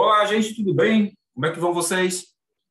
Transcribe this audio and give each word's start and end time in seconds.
Olá, 0.00 0.24
gente, 0.26 0.54
tudo 0.54 0.72
bem? 0.72 1.12
Como 1.34 1.44
é 1.44 1.50
que 1.50 1.58
vão 1.58 1.74
vocês? 1.74 2.26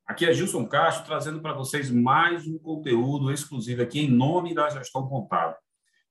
Aqui 0.05 0.25
é 0.25 0.31
Gilson 0.31 0.65
Castro, 0.65 1.05
trazendo 1.05 1.41
para 1.41 1.51
vocês 1.51 1.91
mais 1.91 2.47
um 2.47 2.57
conteúdo 2.57 3.29
exclusivo 3.33 3.81
aqui 3.81 3.99
em 3.99 4.09
nome 4.09 4.55
da 4.55 4.69
gestão 4.69 5.05
contábil. 5.09 5.57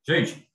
Gente, 0.06 0.46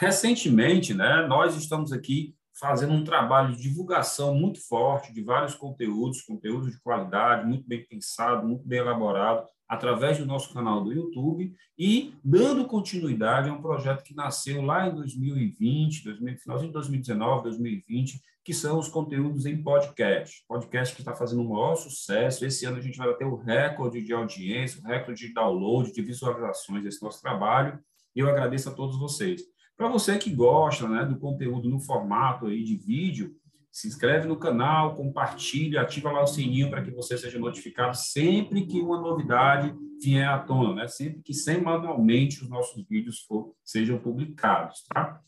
recentemente, 0.00 0.94
né, 0.94 1.26
nós 1.26 1.54
estamos 1.56 1.92
aqui 1.92 2.34
fazendo 2.58 2.94
um 2.94 3.04
trabalho 3.04 3.54
de 3.54 3.60
divulgação 3.60 4.34
muito 4.34 4.66
forte 4.66 5.12
de 5.12 5.22
vários 5.22 5.54
conteúdos, 5.54 6.22
conteúdos 6.22 6.72
de 6.72 6.80
qualidade, 6.80 7.46
muito 7.46 7.68
bem 7.68 7.86
pensado, 7.86 8.48
muito 8.48 8.66
bem 8.66 8.78
elaborado, 8.78 9.46
através 9.68 10.16
do 10.16 10.24
nosso 10.24 10.54
canal 10.54 10.82
do 10.82 10.90
YouTube 10.90 11.54
e 11.78 12.14
dando 12.24 12.64
continuidade 12.64 13.50
a 13.50 13.52
um 13.52 13.60
projeto 13.60 14.04
que 14.04 14.14
nasceu 14.14 14.62
lá 14.62 14.88
em 14.88 14.94
2020, 14.94 16.02
2000, 16.02 16.38
finalzinho 16.38 16.70
de 16.70 16.74
2019, 16.74 17.42
2020, 17.42 18.31
que 18.44 18.52
são 18.52 18.78
os 18.78 18.88
conteúdos 18.88 19.46
em 19.46 19.62
podcast. 19.62 20.44
Podcast 20.48 20.94
que 20.94 21.00
está 21.00 21.14
fazendo 21.14 21.42
um 21.42 21.48
maior 21.48 21.76
sucesso. 21.76 22.44
Esse 22.44 22.66
ano 22.66 22.78
a 22.78 22.80
gente 22.80 22.98
vai 22.98 23.12
ter 23.14 23.24
o 23.24 23.36
recorde 23.36 24.02
de 24.02 24.12
audiência, 24.12 24.80
o 24.80 24.86
recorde 24.86 25.28
de 25.28 25.32
download, 25.32 25.92
de 25.92 26.02
visualizações 26.02 26.82
desse 26.82 27.02
nosso 27.02 27.20
trabalho. 27.22 27.78
E 28.14 28.20
eu 28.20 28.28
agradeço 28.28 28.68
a 28.68 28.74
todos 28.74 28.98
vocês. 28.98 29.42
Para 29.76 29.88
você 29.88 30.18
que 30.18 30.30
gosta 30.30 30.88
né, 30.88 31.04
do 31.04 31.18
conteúdo 31.18 31.68
no 31.68 31.80
formato 31.80 32.46
aí 32.46 32.62
de 32.62 32.76
vídeo, 32.76 33.34
se 33.70 33.88
inscreve 33.88 34.28
no 34.28 34.36
canal, 34.36 34.94
compartilha, 34.94 35.80
ativa 35.80 36.12
lá 36.12 36.22
o 36.22 36.26
sininho 36.26 36.68
para 36.68 36.82
que 36.82 36.90
você 36.90 37.16
seja 37.16 37.38
notificado 37.38 37.96
sempre 37.96 38.66
que 38.66 38.80
uma 38.80 39.00
novidade 39.00 39.74
vier 40.02 40.28
à 40.28 40.38
tona, 40.38 40.74
né? 40.74 40.88
Sempre 40.88 41.22
que 41.22 41.32
semanalmente 41.32 42.42
os 42.42 42.50
nossos 42.50 42.86
vídeos 42.86 43.20
for, 43.20 43.54
sejam 43.64 43.98
publicados, 43.98 44.84
tá? 44.92 45.22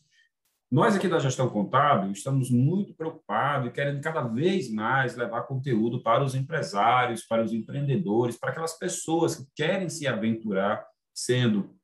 Nós 0.71 0.95
aqui 0.95 1.07
da 1.07 1.19
gestão 1.19 1.47
contábil 1.47 2.11
estamos 2.11 2.49
muito 2.49 2.93
preocupados 2.95 3.67
e 3.67 3.71
querendo 3.71 4.01
cada 4.01 4.23
vez 4.23 4.69
mais 4.71 5.15
levar 5.15 5.43
conteúdo 5.43 6.01
para 6.01 6.23
os 6.23 6.33
empresários, 6.33 7.23
para 7.23 7.43
os 7.43 7.53
empreendedores, 7.53 8.37
para 8.37 8.49
aquelas 8.49 8.77
pessoas 8.77 9.35
que 9.35 9.45
querem 9.55 9.89
se 9.89 10.07
aventurar 10.07 10.85
sendo 11.13 11.75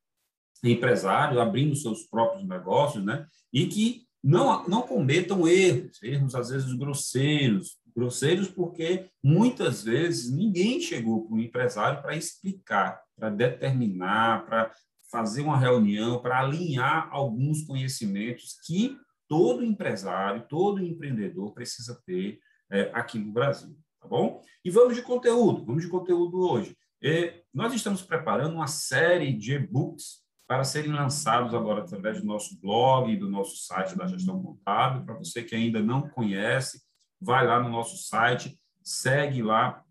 empresários, 0.64 1.40
abrindo 1.40 1.76
seus 1.76 2.04
próprios 2.04 2.48
negócios, 2.48 3.04
né? 3.04 3.26
E 3.54 3.68
que 3.68 4.04
não, 4.24 4.68
não 4.68 4.82
cometam 4.82 5.48
erros, 5.48 6.02
erros 6.04 6.36
às 6.36 6.50
vezes 6.50 6.74
grosseiros, 6.74 7.78
grosseiros 7.96 8.48
porque 8.48 9.10
muitas 9.24 9.84
vezes 9.84 10.32
ninguém 10.32 10.80
chegou 10.80 11.26
para 11.26 11.36
o 11.36 11.40
empresário 11.40 12.02
para 12.02 12.16
explicar, 12.16 13.02
para 13.18 13.30
determinar, 13.30 14.46
para 14.46 14.72
fazer 15.12 15.42
uma 15.42 15.58
reunião, 15.58 16.22
para 16.22 16.40
alinhar 16.40 17.10
alguns 17.12 17.64
conhecimentos 17.64 18.58
que 18.66 18.98
todo 19.28 19.64
empresário, 19.64 20.46
todo 20.48 20.84
empreendedor 20.84 21.54
precisa 21.54 22.02
ter 22.06 22.40
é, 22.72 22.90
aqui 22.94 23.20
no 23.20 23.32
Brasil, 23.32 23.78
tá 24.00 24.08
bom? 24.08 24.42
E 24.64 24.70
vamos 24.70 24.96
de 24.96 25.02
conteúdo, 25.02 25.66
vamos 25.66 25.84
de 25.84 25.90
conteúdo 25.90 26.40
hoje. 26.40 26.76
É, 27.04 27.42
nós 27.54 27.74
estamos 27.74 28.02
preparando 28.02 28.56
uma 28.56 28.68
série 28.68 29.34
de 29.34 29.54
e-books 29.54 30.22
para 30.48 30.64
serem 30.64 30.92
lançados 30.92 31.54
agora 31.54 31.82
através 31.82 32.20
do 32.20 32.26
nosso 32.28 32.60
blog 32.60 33.12
e 33.12 33.18
do 33.18 33.30
nosso 33.30 33.56
site 33.58 33.98
da 33.98 34.06
Gestão 34.06 34.42
Contábil. 34.42 35.06
Para 35.06 35.16
você 35.16 35.44
que 35.44 35.56
ainda 35.56 35.82
não 35.82 36.10
conhece, 36.10 36.82
vai 37.20 37.46
lá 37.46 37.60
no 37.60 37.70
nosso 37.70 37.98
site, 37.98 38.60
segue 38.84 39.42
lá 39.42 39.84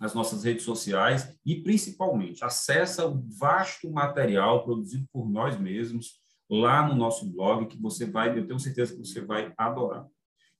as 0.00 0.14
nossas 0.14 0.42
redes 0.44 0.64
sociais 0.64 1.38
e, 1.44 1.56
principalmente, 1.56 2.42
acessa 2.42 3.06
o 3.06 3.22
vasto 3.38 3.90
material 3.90 4.64
produzido 4.64 5.06
por 5.12 5.30
nós 5.30 5.60
mesmos 5.60 6.18
lá 6.50 6.88
no 6.88 6.94
nosso 6.94 7.30
blog, 7.30 7.66
que 7.66 7.80
você 7.80 8.06
vai, 8.06 8.36
eu 8.36 8.46
tenho 8.46 8.58
certeza 8.58 8.94
que 8.94 8.98
você 8.98 9.20
vai 9.20 9.52
adorar. 9.56 10.06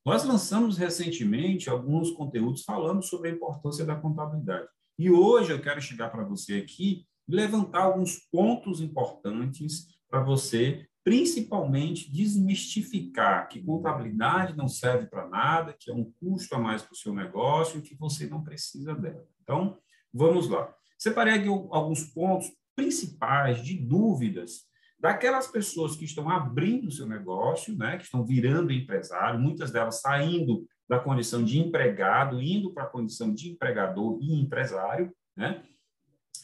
Nós 0.04 0.24
lançamos 0.24 0.78
recentemente 0.78 1.68
alguns 1.68 2.10
conteúdos 2.10 2.62
falando 2.62 3.02
sobre 3.02 3.30
a 3.30 3.32
importância 3.32 3.84
da 3.84 3.96
contabilidade. 3.96 4.68
E 4.98 5.10
hoje 5.10 5.52
eu 5.52 5.60
quero 5.60 5.80
chegar 5.80 6.10
para 6.10 6.24
você 6.24 6.56
aqui 6.56 7.06
levantar 7.26 7.84
alguns 7.84 8.18
pontos 8.30 8.80
importantes 8.80 9.86
para 10.08 10.22
você, 10.22 10.86
principalmente 11.10 12.08
desmistificar 12.08 13.48
que 13.48 13.60
contabilidade 13.60 14.56
não 14.56 14.68
serve 14.68 15.06
para 15.06 15.28
nada, 15.28 15.74
que 15.76 15.90
é 15.90 15.92
um 15.92 16.04
custo 16.04 16.54
a 16.54 16.58
mais 16.60 16.82
para 16.82 16.92
o 16.92 16.96
seu 16.96 17.12
negócio 17.12 17.80
e 17.80 17.82
que 17.82 17.96
você 17.96 18.28
não 18.28 18.44
precisa 18.44 18.94
dela. 18.94 19.26
Então, 19.42 19.76
vamos 20.14 20.48
lá. 20.48 20.72
Separei 20.96 21.34
aqui 21.34 21.48
alguns 21.48 22.04
pontos 22.04 22.52
principais 22.76 23.60
de 23.60 23.76
dúvidas 23.76 24.68
daquelas 25.00 25.48
pessoas 25.48 25.96
que 25.96 26.04
estão 26.04 26.30
abrindo 26.30 26.86
o 26.86 26.92
seu 26.92 27.08
negócio, 27.08 27.76
né, 27.76 27.96
que 27.96 28.04
estão 28.04 28.24
virando 28.24 28.72
empresário, 28.72 29.40
muitas 29.40 29.72
delas 29.72 30.00
saindo 30.00 30.64
da 30.88 31.00
condição 31.00 31.42
de 31.42 31.58
empregado, 31.58 32.40
indo 32.40 32.72
para 32.72 32.84
a 32.84 32.88
condição 32.88 33.34
de 33.34 33.50
empregador 33.50 34.16
e 34.22 34.40
empresário, 34.40 35.12
né? 35.36 35.64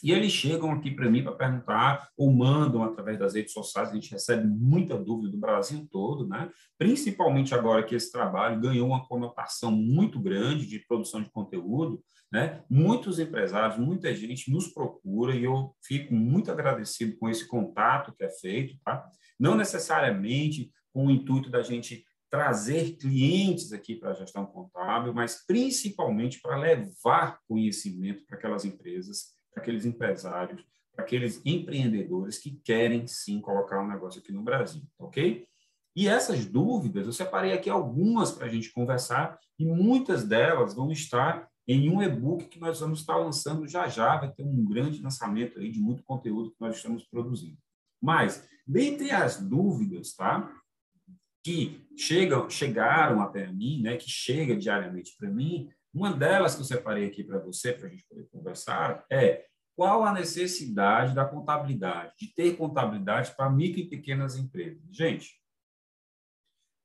E 0.03 0.13
eles 0.13 0.33
chegam 0.33 0.71
aqui 0.73 0.91
para 0.91 1.11
mim 1.11 1.23
para 1.23 1.33
perguntar, 1.33 2.09
ou 2.17 2.33
mandam 2.33 2.83
através 2.83 3.19
das 3.19 3.35
redes 3.35 3.53
sociais, 3.53 3.91
a 3.91 3.95
gente 3.95 4.11
recebe 4.11 4.47
muita 4.47 4.97
dúvida 4.97 5.31
do 5.31 5.39
Brasil 5.39 5.87
todo, 5.91 6.27
né? 6.27 6.51
principalmente 6.79 7.55
agora 7.55 7.83
que 7.83 7.95
esse 7.95 8.11
trabalho 8.11 8.61
ganhou 8.61 8.89
uma 8.89 9.07
conotação 9.07 9.71
muito 9.71 10.21
grande 10.21 10.67
de 10.67 10.81
produção 10.87 11.23
de 11.23 11.31
conteúdo. 11.31 12.03
Né? 12.33 12.63
Muitos 12.69 13.19
empresários, 13.19 13.79
muita 13.79 14.15
gente 14.15 14.51
nos 14.51 14.69
procura 14.69 15.35
e 15.35 15.45
eu 15.45 15.75
fico 15.83 16.13
muito 16.13 16.51
agradecido 16.51 17.17
com 17.19 17.29
esse 17.29 17.47
contato 17.47 18.13
que 18.17 18.25
é 18.25 18.31
feito. 18.31 18.77
Tá? 18.85 19.09
Não 19.39 19.55
necessariamente 19.55 20.73
com 20.93 21.07
o 21.07 21.11
intuito 21.11 21.49
da 21.49 21.63
gente 21.63 22.05
trazer 22.29 22.97
clientes 22.97 23.73
aqui 23.73 23.95
para 23.95 24.11
a 24.11 24.15
gestão 24.15 24.45
contábil, 24.45 25.15
mas 25.15 25.47
principalmente 25.47 26.41
para 26.41 26.57
levar 26.57 27.39
conhecimento 27.49 28.27
para 28.27 28.37
aquelas 28.37 28.65
empresas 28.65 29.36
para 29.57 29.63
aqueles 29.63 29.87
empresários, 29.87 30.63
para 30.95 31.05
aqueles 31.05 31.41
empreendedores 31.45 32.39
que 32.39 32.51
querem 32.63 33.07
sim 33.07 33.41
colocar 33.41 33.83
um 33.83 33.89
negócio 33.89 34.21
aqui 34.21 34.31
no 34.31 34.43
Brasil, 34.43 34.83
ok? 34.99 35.47
E 35.97 36.07
essas 36.07 36.45
dúvidas, 36.45 37.07
eu 37.07 37.13
separei 37.13 37.53
aqui 37.53 37.71
algumas 37.71 38.31
para 38.31 38.47
a 38.47 38.51
gente 38.51 38.71
conversar, 38.71 39.39
e 39.59 39.65
muitas 39.65 40.25
delas 40.25 40.75
vão 40.75 40.93
estar 40.93 41.49
em 41.67 41.89
um 41.89 42.03
e-book 42.03 42.45
que 42.45 42.61
nós 42.61 42.79
vamos 42.79 43.01
estar 43.01 43.17
lançando 43.17 43.67
já 43.67 43.89
já, 43.89 44.19
vai 44.19 44.31
ter 44.31 44.45
um 44.45 44.65
grande 44.65 45.03
lançamento 45.03 45.59
aí 45.59 45.71
de 45.71 45.81
muito 45.81 46.05
conteúdo 46.05 46.51
que 46.51 46.61
nós 46.61 46.77
estamos 46.77 47.05
produzindo. 47.05 47.57
Mas, 48.01 48.47
dentre 48.67 49.11
as 49.11 49.41
dúvidas, 49.41 50.15
tá? 50.15 50.53
Que 51.43 51.89
chegam, 51.97 52.49
chegaram 52.51 53.23
até 53.23 53.51
mim, 53.51 53.81
né? 53.81 53.97
Que 53.97 54.09
chega 54.09 54.55
diariamente 54.55 55.17
para 55.19 55.31
mim, 55.31 55.71
uma 55.97 56.13
delas 56.13 56.55
que 56.55 56.61
eu 56.61 56.67
separei 56.67 57.07
aqui 57.07 57.25
para 57.25 57.39
você, 57.39 57.73
para 57.73 57.87
a 57.89 57.91
gente 57.91 58.05
poder 58.07 58.29
conversar, 58.31 59.07
é 59.11 59.47
qual 59.75 60.05
a 60.05 60.13
necessidade 60.13 61.15
da 61.15 61.25
contabilidade, 61.25 62.13
de 62.19 62.35
ter 62.35 62.57
contabilidade 62.57 63.35
para 63.35 63.49
micro 63.49 63.81
e 63.81 63.89
pequenas 63.89 64.37
empresas. 64.37 64.83
Gente, 64.91 65.41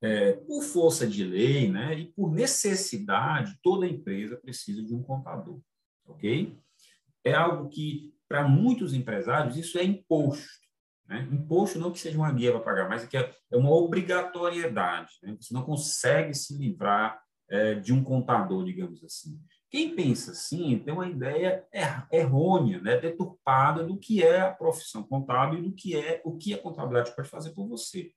é, 0.00 0.32
por 0.32 0.62
força 0.62 1.06
de 1.06 1.24
lei 1.24 1.70
né, 1.70 1.94
e 1.94 2.06
por 2.06 2.32
necessidade, 2.32 3.58
toda 3.62 3.86
empresa 3.86 4.36
precisa 4.36 4.82
de 4.82 4.94
um 4.94 5.02
contador, 5.02 5.60
ok? 6.06 6.58
É 7.22 7.34
algo 7.34 7.68
que, 7.68 8.14
para 8.26 8.48
muitos 8.48 8.94
empresários, 8.94 9.58
isso 9.58 9.78
é 9.78 9.84
imposto. 9.84 10.62
Né? 11.06 11.28
Imposto 11.30 11.78
não 11.78 11.92
que 11.92 12.00
seja 12.00 12.16
uma 12.16 12.32
guia 12.32 12.50
para 12.50 12.60
pagar, 12.60 12.88
mas 12.88 13.04
é 13.04 13.06
que 13.06 13.16
é, 13.16 13.30
é 13.50 13.56
uma 13.56 13.70
obrigatoriedade. 13.70 15.12
Né? 15.22 15.36
Você 15.38 15.52
não 15.52 15.62
consegue 15.62 16.34
se 16.34 16.56
livrar 16.56 17.22
é, 17.52 17.74
de 17.74 17.92
um 17.92 18.02
contador, 18.02 18.64
digamos 18.64 19.04
assim. 19.04 19.38
Quem 19.70 19.94
pensa 19.94 20.32
assim 20.32 20.78
tem 20.78 20.92
uma 20.92 21.06
ideia 21.06 21.66
er, 21.70 22.06
errônea, 22.10 22.80
né, 22.80 22.98
deturpada 22.98 23.84
do 23.84 23.98
que 23.98 24.22
é 24.22 24.40
a 24.40 24.52
profissão 24.52 25.02
contábil 25.02 25.58
e 25.58 25.62
do 25.62 25.72
que 25.72 25.94
é 25.94 26.22
o 26.24 26.36
que 26.36 26.54
a 26.54 26.58
contabilidade 26.58 27.14
pode 27.14 27.28
fazer 27.28 27.50
por 27.50 27.68
você. 27.68 28.10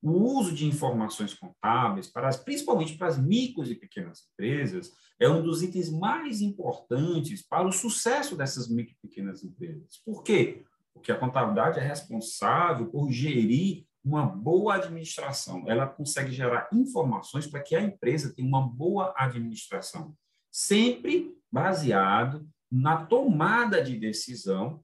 O 0.00 0.12
uso 0.38 0.54
de 0.54 0.66
informações 0.66 1.34
contábeis, 1.34 2.06
para 2.06 2.28
as, 2.28 2.36
principalmente 2.36 2.96
para 2.96 3.08
as 3.08 3.18
micros 3.18 3.70
e 3.70 3.74
pequenas 3.74 4.28
empresas, 4.32 4.92
é 5.18 5.28
um 5.28 5.42
dos 5.42 5.62
itens 5.62 5.90
mais 5.90 6.40
importantes 6.40 7.44
para 7.44 7.66
o 7.66 7.72
sucesso 7.72 8.36
dessas 8.36 8.68
micro 8.68 8.94
e 8.94 9.08
pequenas 9.08 9.42
empresas. 9.42 10.00
Por 10.04 10.22
quê? 10.22 10.64
Porque 10.94 11.10
a 11.10 11.18
contabilidade 11.18 11.80
é 11.80 11.82
responsável 11.82 12.86
por 12.86 13.10
gerir 13.10 13.85
uma 14.06 14.24
boa 14.24 14.76
administração, 14.76 15.64
ela 15.66 15.84
consegue 15.84 16.30
gerar 16.30 16.68
informações 16.72 17.46
para 17.46 17.60
que 17.60 17.74
a 17.74 17.82
empresa 17.82 18.32
tenha 18.32 18.46
uma 18.46 18.62
boa 18.62 19.12
administração, 19.16 20.14
sempre 20.50 21.36
baseado 21.50 22.48
na 22.70 23.04
tomada 23.04 23.82
de 23.82 23.98
decisão 23.98 24.80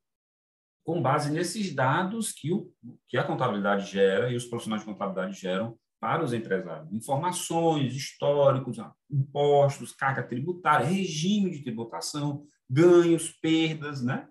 com 0.84 1.00
base 1.00 1.30
nesses 1.30 1.72
dados 1.72 2.32
que, 2.32 2.52
o, 2.52 2.72
que 3.06 3.16
a 3.16 3.22
contabilidade 3.22 3.88
gera 3.88 4.32
e 4.32 4.34
os 4.34 4.44
profissionais 4.46 4.82
de 4.82 4.88
contabilidade 4.90 5.40
geram 5.40 5.78
para 6.00 6.24
os 6.24 6.32
empresários. 6.32 6.92
Informações, 6.92 7.94
históricos, 7.94 8.78
impostos, 9.08 9.92
carga 9.92 10.24
tributária, 10.24 10.84
regime 10.84 11.52
de 11.52 11.62
tributação, 11.62 12.44
ganhos, 12.68 13.30
perdas, 13.30 14.02
né? 14.02 14.28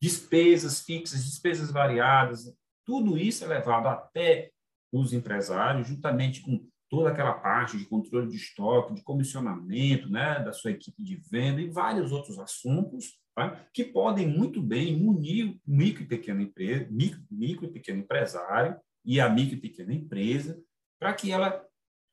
despesas 0.00 0.80
fixas, 0.80 1.26
despesas 1.26 1.70
variadas, 1.70 2.46
tudo 2.84 3.16
isso 3.18 3.44
é 3.44 3.48
levado 3.48 3.86
até 3.86 4.50
os 4.92 5.12
empresários, 5.12 5.88
juntamente 5.88 6.40
com 6.42 6.66
toda 6.88 7.10
aquela 7.10 7.34
parte 7.34 7.78
de 7.78 7.84
controle 7.84 8.28
de 8.28 8.36
estoque, 8.36 8.94
de 8.94 9.02
comissionamento, 9.02 10.10
né, 10.10 10.40
da 10.40 10.52
sua 10.52 10.72
equipe 10.72 11.02
de 11.02 11.16
venda 11.30 11.60
e 11.60 11.70
vários 11.70 12.10
outros 12.10 12.38
assuntos 12.38 13.20
tá? 13.34 13.64
que 13.72 13.84
podem 13.84 14.26
muito 14.26 14.60
bem 14.60 14.96
munir 14.96 15.56
o 15.66 15.72
micro 15.72 16.02
e 16.02 16.06
pequeno 16.06 16.42
empresa, 16.42 16.88
micro, 16.90 17.22
micro 17.30 17.66
e 17.66 17.72
pequeno 17.72 18.00
empresário 18.00 18.76
e 19.04 19.20
a 19.20 19.28
micro 19.28 19.54
e 19.54 19.60
pequena 19.60 19.94
empresa 19.94 20.60
para 20.98 21.14
que 21.14 21.30
ela 21.30 21.64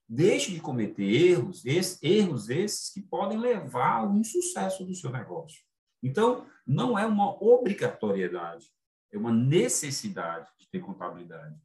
deixe 0.08 0.54
de 0.54 0.62
cometer 0.62 1.04
erros, 1.04 1.66
esses, 1.66 2.02
erros 2.02 2.50
esses 2.50 2.94
que 2.94 3.02
podem 3.02 3.38
levar 3.38 4.04
ao 4.04 4.16
insucesso 4.16 4.86
do 4.86 4.96
seu 4.96 5.12
negócio. 5.12 5.62
Então, 6.02 6.46
não 6.66 6.98
é 6.98 7.06
uma 7.06 7.32
obrigatoriedade, 7.44 8.68
é 9.12 9.18
uma 9.18 9.32
necessidade 9.32 10.48
de 10.60 10.70
ter 10.70 10.80
contabilidade 10.80 11.60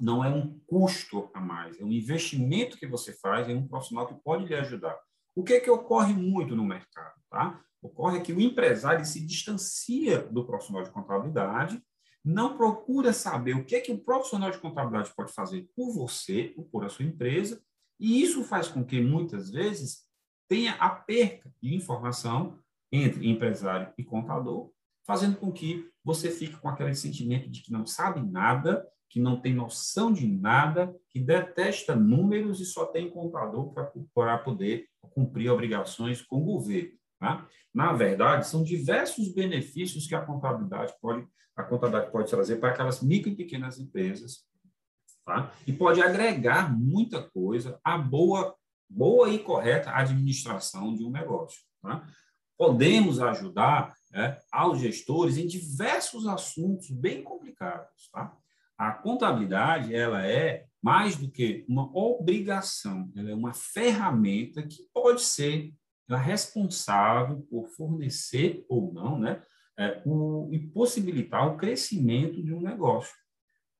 não 0.00 0.24
é 0.24 0.28
um 0.28 0.58
custo 0.66 1.30
a 1.34 1.40
mais, 1.40 1.78
é 1.78 1.84
um 1.84 1.92
investimento 1.92 2.78
que 2.78 2.86
você 2.86 3.12
faz 3.12 3.48
em 3.48 3.56
um 3.56 3.68
profissional 3.68 4.06
que 4.06 4.14
pode 4.22 4.46
lhe 4.46 4.54
ajudar. 4.54 4.98
O 5.34 5.44
que 5.44 5.52
é 5.52 5.60
que 5.60 5.70
ocorre 5.70 6.14
muito 6.14 6.56
no 6.56 6.64
mercado? 6.64 7.20
Tá? 7.28 7.60
Ocorre 7.82 8.20
que 8.20 8.32
o 8.32 8.40
empresário 8.40 9.04
se 9.04 9.24
distancia 9.24 10.22
do 10.22 10.44
profissional 10.44 10.82
de 10.82 10.90
contabilidade, 10.90 11.80
não 12.24 12.56
procura 12.56 13.12
saber 13.12 13.54
o 13.54 13.64
que 13.64 13.76
é 13.76 13.80
que 13.80 13.92
o 13.92 13.98
profissional 13.98 14.50
de 14.50 14.58
contabilidade 14.58 15.14
pode 15.14 15.32
fazer 15.32 15.68
por 15.76 15.92
você 15.92 16.52
ou 16.56 16.64
por 16.64 16.84
a 16.84 16.88
sua 16.88 17.04
empresa, 17.04 17.62
e 17.98 18.22
isso 18.22 18.42
faz 18.44 18.68
com 18.68 18.84
que, 18.84 19.00
muitas 19.00 19.50
vezes, 19.50 20.06
tenha 20.48 20.72
a 20.74 20.88
perca 20.90 21.50
de 21.62 21.74
informação 21.74 22.58
entre 22.90 23.28
empresário 23.28 23.92
e 23.96 24.04
contador, 24.04 24.70
fazendo 25.06 25.36
com 25.36 25.52
que 25.52 25.89
você 26.04 26.30
fique 26.30 26.56
com 26.56 26.68
aquele 26.68 26.94
sentimento 26.94 27.50
de 27.50 27.62
que 27.62 27.72
não 27.72 27.86
sabe 27.86 28.20
nada 28.20 28.86
que 29.10 29.18
não 29.18 29.40
tem 29.40 29.52
noção 29.52 30.12
de 30.12 30.26
nada, 30.26 30.96
que 31.10 31.18
detesta 31.18 31.96
números 31.96 32.60
e 32.60 32.64
só 32.64 32.86
tem 32.86 33.10
contador 33.10 33.74
para 34.14 34.38
poder 34.38 34.86
cumprir 35.10 35.50
obrigações 35.50 36.22
com 36.22 36.40
o 36.40 36.44
governo. 36.44 36.92
Tá? 37.18 37.46
Na 37.74 37.92
verdade, 37.92 38.46
são 38.46 38.62
diversos 38.62 39.34
benefícios 39.34 40.06
que 40.06 40.14
a 40.14 40.24
contabilidade 40.24 40.94
pode, 41.02 41.26
a 41.56 41.64
contabilidade 41.64 42.12
pode 42.12 42.30
trazer 42.30 42.56
para 42.56 42.70
aquelas 42.70 43.02
micro 43.02 43.30
e 43.30 43.36
pequenas 43.36 43.80
empresas, 43.80 44.44
tá? 45.26 45.52
e 45.66 45.72
pode 45.72 46.00
agregar 46.00 46.72
muita 46.72 47.20
coisa 47.20 47.80
à 47.82 47.98
boa, 47.98 48.54
boa 48.88 49.28
e 49.28 49.40
correta 49.40 49.90
administração 49.90 50.94
de 50.94 51.02
um 51.02 51.10
negócio. 51.10 51.60
Tá? 51.82 52.06
Podemos 52.56 53.18
ajudar 53.20 53.92
né, 54.10 54.38
aos 54.50 54.80
gestores 54.80 55.36
em 55.36 55.46
diversos 55.46 56.26
assuntos 56.26 56.90
bem 56.90 57.22
complicados. 57.22 58.10
Tá? 58.12 58.36
A 58.76 58.92
contabilidade, 58.92 59.94
ela 59.94 60.26
é 60.26 60.66
mais 60.82 61.16
do 61.16 61.30
que 61.30 61.64
uma 61.68 61.94
obrigação, 61.96 63.10
ela 63.14 63.30
é 63.30 63.34
uma 63.34 63.52
ferramenta 63.52 64.62
que 64.62 64.88
pode 64.92 65.20
ser 65.22 65.72
responsável 66.08 67.46
por 67.48 67.68
fornecer 67.68 68.64
ou 68.68 68.92
não, 68.92 69.18
né, 69.18 69.42
é, 69.78 70.02
o, 70.04 70.48
e 70.52 70.58
possibilitar 70.58 71.46
o 71.46 71.56
crescimento 71.56 72.42
de 72.42 72.52
um 72.52 72.60
negócio. 72.60 73.14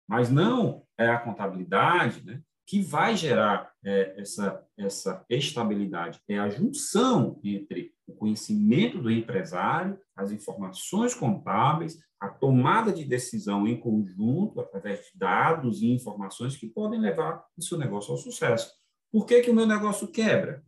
Mas 0.08 0.30
não 0.30 0.84
é 0.98 1.08
a 1.08 1.18
contabilidade 1.18 2.24
né, 2.24 2.40
que 2.66 2.80
vai 2.80 3.16
gerar 3.16 3.72
é, 3.84 4.14
essa, 4.20 4.64
essa 4.78 5.24
estabilidade, 5.28 6.20
é 6.28 6.38
a 6.38 6.48
junção 6.48 7.40
entre 7.42 7.92
o 8.10 8.16
conhecimento 8.16 9.00
do 9.00 9.10
empresário, 9.10 9.98
as 10.16 10.30
informações 10.30 11.14
contábeis, 11.14 11.98
a 12.20 12.28
tomada 12.28 12.92
de 12.92 13.04
decisão 13.04 13.66
em 13.66 13.78
conjunto, 13.78 14.60
através 14.60 15.00
de 15.00 15.18
dados 15.18 15.80
e 15.80 15.86
informações 15.86 16.56
que 16.56 16.66
podem 16.66 17.00
levar 17.00 17.44
o 17.56 17.62
seu 17.62 17.78
negócio 17.78 18.12
ao 18.12 18.18
sucesso. 18.18 18.70
Por 19.10 19.24
que, 19.24 19.40
que 19.40 19.50
o 19.50 19.54
meu 19.54 19.66
negócio 19.66 20.08
quebra? 20.08 20.62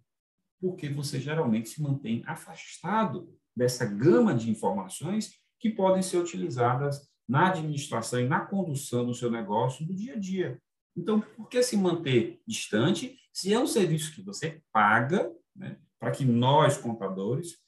Porque 0.61 0.89
você 0.89 1.21
geralmente 1.21 1.69
se 1.69 1.83
mantém 1.83 2.23
afastado 2.27 3.29
dessa 3.55 3.85
gama 3.85 4.35
de 4.35 4.50
informações 4.50 5.35
que 5.61 5.71
podem 5.71 6.03
ser 6.03 6.19
utilizadas 6.19 7.09
na 7.29 7.50
administração 7.50 8.21
e 8.21 8.29
na 8.29 8.41
condução 8.41 9.05
do 9.05 9.15
seu 9.15 9.31
negócio 9.31 9.87
do 9.87 9.94
dia 9.94 10.15
a 10.15 10.19
dia. 10.19 10.59
Então, 10.97 11.21
por 11.21 11.49
que 11.49 11.62
se 11.62 11.77
manter 11.77 12.41
distante 12.47 13.19
se 13.33 13.53
é 13.53 13.59
um 13.59 13.67
serviço 13.67 14.15
que 14.15 14.23
você 14.23 14.62
paga 14.73 15.31
né, 15.55 15.79
para 16.03 16.11
que 16.11 16.25
nós, 16.25 16.77
contadores, 16.77 17.59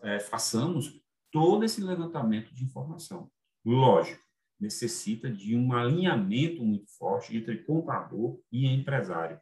é, 0.00 0.18
façamos 0.18 1.02
todo 1.30 1.66
esse 1.66 1.82
levantamento 1.82 2.54
de 2.54 2.64
informação. 2.64 3.30
Lógico, 3.62 4.24
necessita 4.58 5.30
de 5.30 5.54
um 5.54 5.70
alinhamento 5.74 6.64
muito 6.64 6.90
forte 6.96 7.36
entre 7.36 7.58
contador 7.58 8.40
e 8.50 8.66
empresário. 8.66 9.38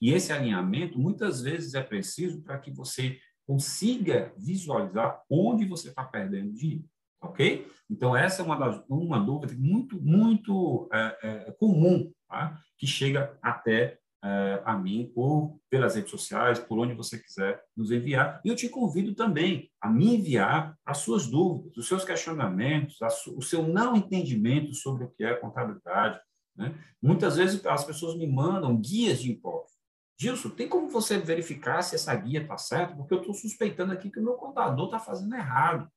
E 0.00 0.10
esse 0.10 0.32
alinhamento, 0.32 0.98
muitas 0.98 1.42
vezes, 1.42 1.74
é 1.74 1.82
preciso 1.82 2.42
para 2.42 2.58
que 2.58 2.70
você 2.70 3.20
consiga 3.46 4.32
visualizar 4.38 5.22
onde 5.28 5.66
você 5.66 5.90
está 5.90 6.02
perdendo 6.02 6.54
dinheiro. 6.54 6.88
Ok? 7.20 7.70
Então, 7.90 8.16
essa 8.16 8.40
é 8.40 8.44
uma, 8.44 8.56
das, 8.56 8.82
uma 8.88 9.20
dúvida 9.20 9.52
muito, 9.58 10.00
muito 10.00 10.88
é, 10.90 11.18
é, 11.22 11.52
comum, 11.52 12.10
tá? 12.26 12.58
que 12.78 12.86
chega 12.86 13.38
até 13.42 13.98
é, 14.24 14.62
a 14.64 14.76
mim 14.78 15.12
ou 15.14 15.60
pelas 15.68 15.94
redes 15.94 16.10
sociais, 16.10 16.58
por 16.58 16.78
onde 16.78 16.94
você 16.94 17.18
quiser 17.18 17.62
nos 17.76 17.90
enviar. 17.90 18.40
E 18.42 18.48
eu 18.48 18.56
te 18.56 18.68
convido 18.70 19.14
também 19.14 19.70
a 19.78 19.90
me 19.90 20.14
enviar 20.14 20.74
as 20.84 20.98
suas 20.98 21.26
dúvidas, 21.26 21.76
os 21.76 21.86
seus 21.86 22.04
questionamentos, 22.04 22.96
o 23.36 23.42
seu 23.42 23.62
não 23.62 23.94
entendimento 23.94 24.74
sobre 24.74 25.04
o 25.04 25.10
que 25.10 25.24
é 25.24 25.34
contabilidade. 25.34 26.18
Né? 26.56 26.74
Muitas 27.02 27.36
vezes 27.36 27.64
as 27.66 27.84
pessoas 27.84 28.16
me 28.16 28.26
mandam 28.26 28.80
guias 28.80 29.20
de 29.20 29.30
impostos. 29.30 29.74
Gilson, 30.18 30.50
tem 30.50 30.68
como 30.68 30.88
você 30.88 31.18
verificar 31.18 31.82
se 31.82 31.94
essa 31.94 32.14
guia 32.14 32.40
está 32.40 32.56
certa? 32.56 32.94
Porque 32.94 33.12
eu 33.12 33.18
estou 33.18 33.34
suspeitando 33.34 33.92
aqui 33.92 34.10
que 34.10 34.20
o 34.20 34.22
meu 34.22 34.34
contador 34.34 34.86
está 34.86 34.98
fazendo 34.98 35.34
errado. 35.34 35.88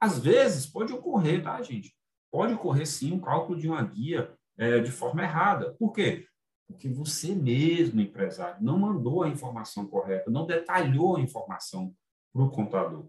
Às 0.00 0.18
vezes, 0.18 0.66
pode 0.66 0.92
ocorrer, 0.92 1.42
tá, 1.42 1.62
gente? 1.62 1.96
Pode 2.30 2.52
ocorrer, 2.52 2.86
sim, 2.86 3.12
um 3.12 3.20
cálculo 3.20 3.58
de 3.58 3.68
uma 3.68 3.82
guia 3.82 4.34
é, 4.58 4.80
de 4.80 4.90
forma 4.90 5.22
errada. 5.22 5.74
Por 5.78 5.92
quê? 5.92 6.26
Porque 6.66 6.88
você 6.88 7.34
mesmo, 7.34 8.00
empresário, 8.00 8.62
não 8.62 8.78
mandou 8.78 9.22
a 9.22 9.28
informação 9.28 9.86
correta, 9.86 10.30
não 10.30 10.46
detalhou 10.46 11.16
a 11.16 11.20
informação 11.20 11.94
para 12.32 12.42
o 12.42 12.50
contador. 12.50 13.08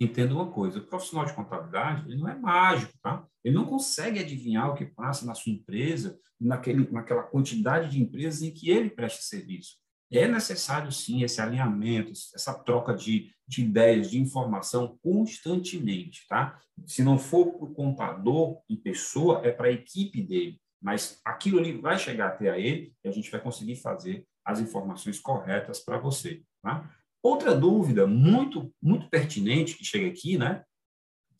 Entenda 0.00 0.34
uma 0.34 0.50
coisa, 0.50 0.80
o 0.80 0.86
profissional 0.86 1.24
de 1.24 1.34
contabilidade 1.34 2.10
ele 2.10 2.20
não 2.20 2.28
é 2.28 2.34
mágico, 2.34 2.92
tá? 3.00 3.24
Ele 3.44 3.54
não 3.54 3.64
consegue 3.64 4.18
adivinhar 4.18 4.70
o 4.70 4.74
que 4.74 4.84
passa 4.84 5.24
na 5.24 5.34
sua 5.34 5.52
empresa, 5.52 6.18
naquele, 6.40 6.90
naquela 6.90 7.22
quantidade 7.22 7.90
de 7.90 8.02
empresas 8.02 8.42
em 8.42 8.52
que 8.52 8.70
ele 8.70 8.90
presta 8.90 9.22
serviço. 9.22 9.76
É 10.12 10.26
necessário, 10.28 10.90
sim, 10.90 11.22
esse 11.22 11.40
alinhamento, 11.40 12.12
essa 12.34 12.54
troca 12.54 12.94
de, 12.94 13.32
de 13.46 13.62
ideias, 13.62 14.10
de 14.10 14.20
informação 14.20 14.98
constantemente, 15.02 16.26
tá? 16.28 16.60
Se 16.86 17.02
não 17.02 17.18
for 17.18 17.52
para 17.52 17.64
o 17.64 17.74
contador 17.74 18.60
em 18.68 18.76
pessoa, 18.76 19.40
é 19.44 19.52
para 19.52 19.68
a 19.68 19.72
equipe 19.72 20.22
dele 20.22 20.60
mas 20.84 21.18
aquilo 21.24 21.58
ali 21.58 21.72
vai 21.72 21.98
chegar 21.98 22.28
até 22.28 22.60
ele 22.60 22.92
e 23.02 23.08
a 23.08 23.10
gente 23.10 23.30
vai 23.30 23.40
conseguir 23.40 23.76
fazer 23.76 24.26
as 24.44 24.60
informações 24.60 25.18
corretas 25.18 25.80
para 25.80 25.96
você. 25.96 26.42
Tá? 26.62 26.86
Outra 27.22 27.54
dúvida 27.54 28.06
muito, 28.06 28.70
muito 28.82 29.08
pertinente 29.08 29.78
que 29.78 29.84
chega 29.84 30.06
aqui, 30.06 30.36
né? 30.36 30.62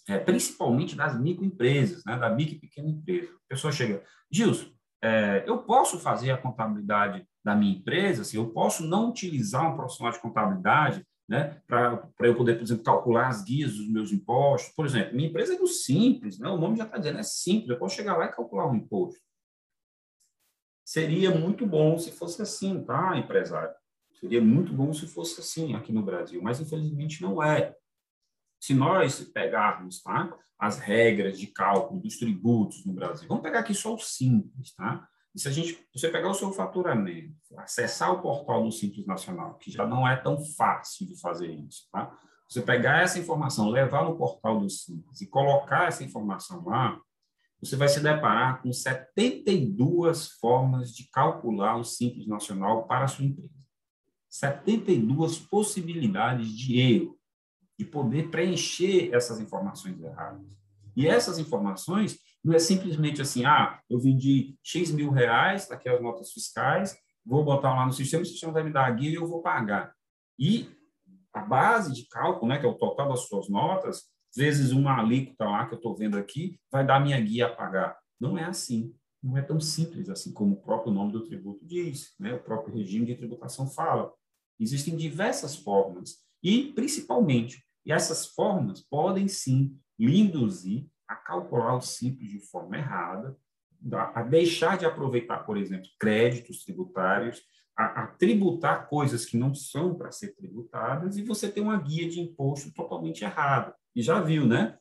É, 0.08 0.18
principalmente 0.18 0.96
das 0.96 1.18
microempresas, 1.20 2.02
né? 2.06 2.16
da 2.18 2.30
micro 2.30 2.56
e 2.56 2.58
pequena 2.58 2.88
empresa. 2.88 3.32
A 3.32 3.48
pessoa 3.50 3.70
chega, 3.70 4.02
Gilson, 4.30 4.70
é, 5.02 5.44
eu 5.46 5.58
posso 5.58 5.98
fazer 5.98 6.30
a 6.30 6.38
contabilidade 6.38 7.26
da 7.44 7.54
minha 7.54 7.76
empresa? 7.76 8.22
Assim, 8.22 8.38
eu 8.38 8.48
posso 8.48 8.86
não 8.86 9.10
utilizar 9.10 9.70
um 9.70 9.76
profissional 9.76 10.12
de 10.12 10.20
contabilidade 10.20 11.06
né, 11.28 11.60
para 11.66 12.08
eu 12.20 12.34
poder, 12.34 12.56
por 12.56 12.62
exemplo, 12.62 12.84
calcular 12.84 13.28
as 13.28 13.42
guias 13.42 13.74
dos 13.74 13.90
meus 13.90 14.10
impostos. 14.10 14.74
Por 14.74 14.86
exemplo, 14.86 15.14
minha 15.14 15.28
empresa 15.28 15.54
é 15.54 15.58
do 15.58 15.66
simples, 15.66 16.38
né? 16.38 16.48
o 16.48 16.58
nome 16.58 16.78
já 16.78 16.84
está 16.84 16.96
dizendo, 16.96 17.18
é 17.18 17.22
simples, 17.22 17.70
eu 17.70 17.78
posso 17.78 17.96
chegar 17.96 18.16
lá 18.16 18.26
e 18.26 18.32
calcular 18.32 18.70
um 18.70 18.74
imposto. 18.74 19.23
Seria 20.84 21.30
muito 21.30 21.66
bom 21.66 21.98
se 21.98 22.12
fosse 22.12 22.42
assim, 22.42 22.84
tá, 22.84 23.16
empresário? 23.16 23.74
Seria 24.20 24.40
muito 24.40 24.72
bom 24.72 24.92
se 24.92 25.06
fosse 25.06 25.40
assim 25.40 25.74
aqui 25.74 25.92
no 25.92 26.02
Brasil, 26.02 26.42
mas 26.42 26.60
infelizmente 26.60 27.22
não 27.22 27.42
é. 27.42 27.74
Se 28.60 28.74
nós 28.74 29.20
pegarmos 29.20 30.02
tá, 30.02 30.36
as 30.58 30.78
regras 30.78 31.38
de 31.38 31.46
cálculo 31.48 32.00
dos 32.00 32.16
tributos 32.18 32.84
no 32.84 32.92
Brasil, 32.92 33.28
vamos 33.28 33.42
pegar 33.42 33.60
aqui 33.60 33.74
só 33.74 33.94
o 33.94 33.98
simples, 33.98 34.74
tá? 34.74 35.08
E 35.34 35.40
se 35.40 35.48
a 35.48 35.50
gente, 35.50 35.84
você 35.92 36.08
pegar 36.08 36.30
o 36.30 36.34
seu 36.34 36.52
faturamento, 36.52 37.34
acessar 37.56 38.12
o 38.12 38.22
portal 38.22 38.62
do 38.62 38.70
Simples 38.70 39.04
Nacional, 39.04 39.58
que 39.58 39.70
já 39.70 39.84
não 39.84 40.06
é 40.06 40.14
tão 40.14 40.38
fácil 40.38 41.06
de 41.06 41.20
fazer 41.20 41.50
isso, 41.50 41.88
tá? 41.90 42.16
Você 42.48 42.62
pegar 42.62 43.02
essa 43.02 43.18
informação, 43.18 43.68
levar 43.68 44.04
no 44.04 44.16
portal 44.16 44.60
do 44.60 44.70
Simples 44.70 45.20
e 45.20 45.26
colocar 45.26 45.88
essa 45.88 46.04
informação 46.04 46.64
lá, 46.64 47.00
você 47.64 47.76
vai 47.76 47.88
se 47.88 48.00
deparar 48.00 48.62
com 48.62 48.72
72 48.72 50.32
formas 50.32 50.94
de 50.94 51.08
calcular 51.10 51.76
o 51.76 51.84
Simples 51.84 52.26
Nacional 52.26 52.86
para 52.86 53.06
a 53.06 53.08
sua 53.08 53.24
empresa. 53.24 53.54
72 54.28 55.38
possibilidades 55.38 56.48
de 56.48 56.78
erro, 56.78 57.18
de 57.78 57.84
poder 57.84 58.30
preencher 58.30 59.14
essas 59.14 59.40
informações 59.40 59.98
erradas. 60.00 60.46
E 60.94 61.08
essas 61.08 61.38
informações 61.38 62.18
não 62.44 62.54
é 62.54 62.58
simplesmente 62.58 63.22
assim, 63.22 63.44
ah, 63.46 63.80
eu 63.88 63.98
vendi 63.98 64.56
X 64.62 64.90
mil 64.90 65.10
reais, 65.10 65.70
aqui 65.70 65.88
as 65.88 66.02
notas 66.02 66.32
fiscais, 66.32 66.94
vou 67.24 67.42
botar 67.44 67.74
lá 67.74 67.86
no 67.86 67.92
sistema, 67.92 68.22
o 68.22 68.26
sistema 68.26 68.52
vai 68.52 68.62
me 68.62 68.72
dar 68.72 68.86
a 68.86 68.90
guia 68.90 69.10
e 69.10 69.14
eu 69.14 69.26
vou 69.26 69.40
pagar. 69.40 69.94
E 70.38 70.68
a 71.32 71.40
base 71.40 71.92
de 71.92 72.06
cálculo, 72.08 72.48
né, 72.48 72.58
que 72.58 72.66
é 72.66 72.68
o 72.68 72.74
total 72.74 73.08
das 73.08 73.26
suas 73.26 73.48
notas, 73.48 74.13
vezes 74.34 74.72
uma 74.72 74.98
alíquota 74.98 75.44
lá 75.44 75.66
que 75.66 75.74
eu 75.74 75.78
estou 75.78 75.96
vendo 75.96 76.16
aqui, 76.16 76.58
vai 76.70 76.84
dar 76.86 77.00
minha 77.00 77.20
guia 77.20 77.46
a 77.46 77.54
pagar. 77.54 77.98
Não 78.20 78.38
é 78.38 78.44
assim. 78.44 78.94
Não 79.22 79.38
é 79.38 79.42
tão 79.42 79.58
simples 79.58 80.10
assim 80.10 80.32
como 80.32 80.52
o 80.52 80.60
próprio 80.60 80.92
nome 80.92 81.12
do 81.12 81.24
tributo 81.24 81.64
diz, 81.64 82.14
né? 82.20 82.34
o 82.34 82.42
próprio 82.42 82.74
regime 82.74 83.06
de 83.06 83.14
tributação 83.14 83.66
fala. 83.66 84.12
Existem 84.60 84.96
diversas 84.96 85.56
formas 85.56 86.18
e, 86.42 86.72
principalmente, 86.74 87.64
e 87.86 87.92
essas 87.92 88.26
formas 88.26 88.82
podem 88.82 89.26
sim 89.26 89.78
lhe 89.98 90.20
induzir 90.20 90.86
a 91.08 91.16
calcular 91.16 91.74
o 91.76 91.80
simples 91.80 92.30
de 92.30 92.40
forma 92.40 92.76
errada, 92.76 93.36
a 94.14 94.22
deixar 94.22 94.78
de 94.78 94.86
aproveitar, 94.86 95.38
por 95.38 95.56
exemplo, 95.56 95.88
créditos 95.98 96.64
tributários, 96.64 97.42
a, 97.76 98.02
a 98.02 98.06
tributar 98.06 98.88
coisas 98.88 99.24
que 99.26 99.36
não 99.36 99.54
são 99.54 99.94
para 99.94 100.12
ser 100.12 100.34
tributadas 100.34 101.16
e 101.16 101.22
você 101.22 101.50
tem 101.50 101.62
uma 101.62 101.80
guia 101.80 102.08
de 102.08 102.20
imposto 102.20 102.72
totalmente 102.72 103.24
errada. 103.24 103.74
E 103.94 104.02
já 104.02 104.20
viu, 104.20 104.46
né? 104.46 104.78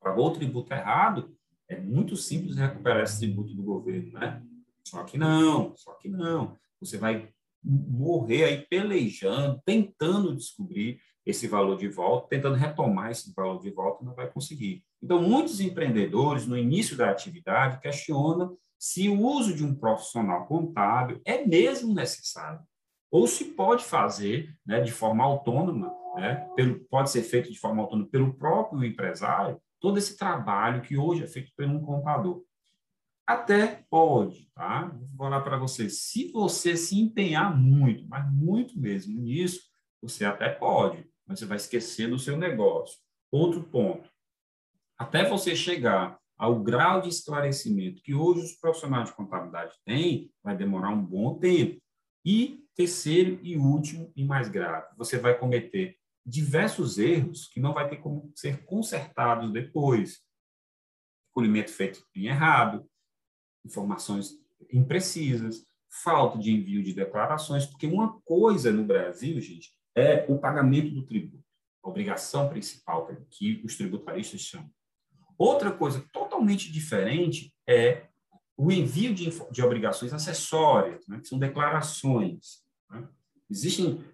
Pagou 0.00 0.28
o 0.28 0.32
tributo 0.32 0.72
errado, 0.72 1.36
é 1.68 1.78
muito 1.78 2.16
simples 2.16 2.56
recuperar 2.56 3.02
esse 3.02 3.18
tributo 3.18 3.54
do 3.54 3.62
governo, 3.62 4.12
né? 4.12 4.42
Só 4.84 5.04
que 5.04 5.18
não, 5.18 5.76
só 5.76 5.92
que 5.94 6.08
não. 6.08 6.56
Você 6.80 6.96
vai 6.96 7.30
morrer 7.62 8.44
aí 8.44 8.66
pelejando, 8.66 9.60
tentando 9.64 10.34
descobrir 10.34 11.00
esse 11.26 11.46
valor 11.46 11.76
de 11.76 11.88
volta, 11.88 12.28
tentando 12.28 12.54
retomar 12.54 13.10
esse 13.10 13.34
valor 13.34 13.60
de 13.60 13.70
volta, 13.70 14.04
não 14.04 14.14
vai 14.14 14.30
conseguir. 14.30 14.82
Então, 15.02 15.20
muitos 15.20 15.60
empreendedores, 15.60 16.46
no 16.46 16.56
início 16.56 16.96
da 16.96 17.10
atividade, 17.10 17.80
questionam 17.80 18.56
se 18.78 19.08
o 19.08 19.20
uso 19.20 19.54
de 19.54 19.64
um 19.64 19.74
profissional 19.74 20.46
contábil 20.46 21.20
é 21.24 21.44
mesmo 21.44 21.92
necessário, 21.92 22.60
ou 23.10 23.26
se 23.26 23.46
pode 23.46 23.84
fazer 23.84 24.54
né, 24.64 24.80
de 24.80 24.92
forma 24.92 25.24
autônoma, 25.24 25.92
né, 26.16 26.48
pelo, 26.54 26.80
pode 26.84 27.10
ser 27.10 27.22
feito 27.22 27.50
de 27.50 27.58
forma 27.58 27.82
autônoma 27.82 28.08
pelo 28.08 28.34
próprio 28.34 28.84
empresário, 28.84 29.60
todo 29.80 29.98
esse 29.98 30.16
trabalho 30.16 30.82
que 30.82 30.96
hoje 30.96 31.24
é 31.24 31.26
feito 31.26 31.50
por 31.56 31.66
um 31.66 31.80
contador. 31.80 32.42
Até 33.26 33.84
pode, 33.90 34.50
tá? 34.54 34.90
Vou 35.14 35.28
falar 35.28 35.42
para 35.42 35.58
você, 35.58 35.90
se 35.90 36.32
você 36.32 36.76
se 36.76 36.98
empenhar 36.98 37.54
muito, 37.54 38.06
mas 38.08 38.30
muito 38.32 38.78
mesmo 38.78 39.20
nisso, 39.20 39.68
você 40.00 40.24
até 40.24 40.48
pode, 40.48 41.04
mas 41.26 41.38
você 41.38 41.44
vai 41.44 41.56
esquecer 41.56 42.08
do 42.08 42.18
seu 42.18 42.36
negócio. 42.36 42.98
Outro 43.30 43.62
ponto, 43.64 44.08
até 44.96 45.28
você 45.28 45.54
chegar 45.54 46.18
ao 46.38 46.60
grau 46.60 47.00
de 47.00 47.08
esclarecimento 47.08 48.00
que 48.00 48.14
hoje 48.14 48.44
os 48.44 48.52
profissionais 48.52 49.08
de 49.08 49.16
contabilidade 49.16 49.74
têm, 49.84 50.32
vai 50.42 50.56
demorar 50.56 50.90
um 50.90 51.04
bom 51.04 51.36
tempo. 51.38 51.82
E 52.24 52.64
terceiro 52.76 53.40
e 53.42 53.56
último 53.56 54.12
e 54.14 54.24
mais 54.24 54.48
grave, 54.48 54.94
você 54.96 55.18
vai 55.18 55.36
cometer 55.36 55.98
diversos 56.24 56.98
erros 56.98 57.48
que 57.48 57.58
não 57.58 57.74
vai 57.74 57.88
ter 57.88 57.96
como 57.96 58.30
ser 58.36 58.64
consertados 58.64 59.52
depois. 59.52 60.20
Recolhimento 61.30 61.72
feito 61.72 62.06
em 62.14 62.26
errado, 62.26 62.88
informações 63.64 64.34
imprecisas, 64.72 65.66
falta 65.90 66.38
de 66.38 66.52
envio 66.52 66.82
de 66.82 66.92
declarações, 66.92 67.66
porque 67.66 67.86
uma 67.86 68.20
coisa 68.20 68.70
no 68.70 68.84
Brasil, 68.84 69.40
gente, 69.40 69.72
é 69.96 70.24
o 70.28 70.38
pagamento 70.38 70.90
do 70.90 71.04
tributo, 71.04 71.44
a 71.82 71.88
obrigação 71.88 72.48
principal 72.48 73.08
que 73.30 73.60
os 73.64 73.76
tributaristas 73.76 74.40
chamam. 74.42 74.70
Outra 75.36 75.70
coisa 75.70 76.04
totalmente 76.38 76.70
diferente 76.70 77.52
é 77.66 78.04
o 78.56 78.70
envio 78.70 79.14
de, 79.14 79.30
de 79.50 79.62
obrigações 79.62 80.12
acessórias, 80.12 81.06
né, 81.06 81.18
que 81.20 81.28
são 81.28 81.38
declarações. 81.38 82.62
Né? 82.90 83.06
Existem, 83.50 84.04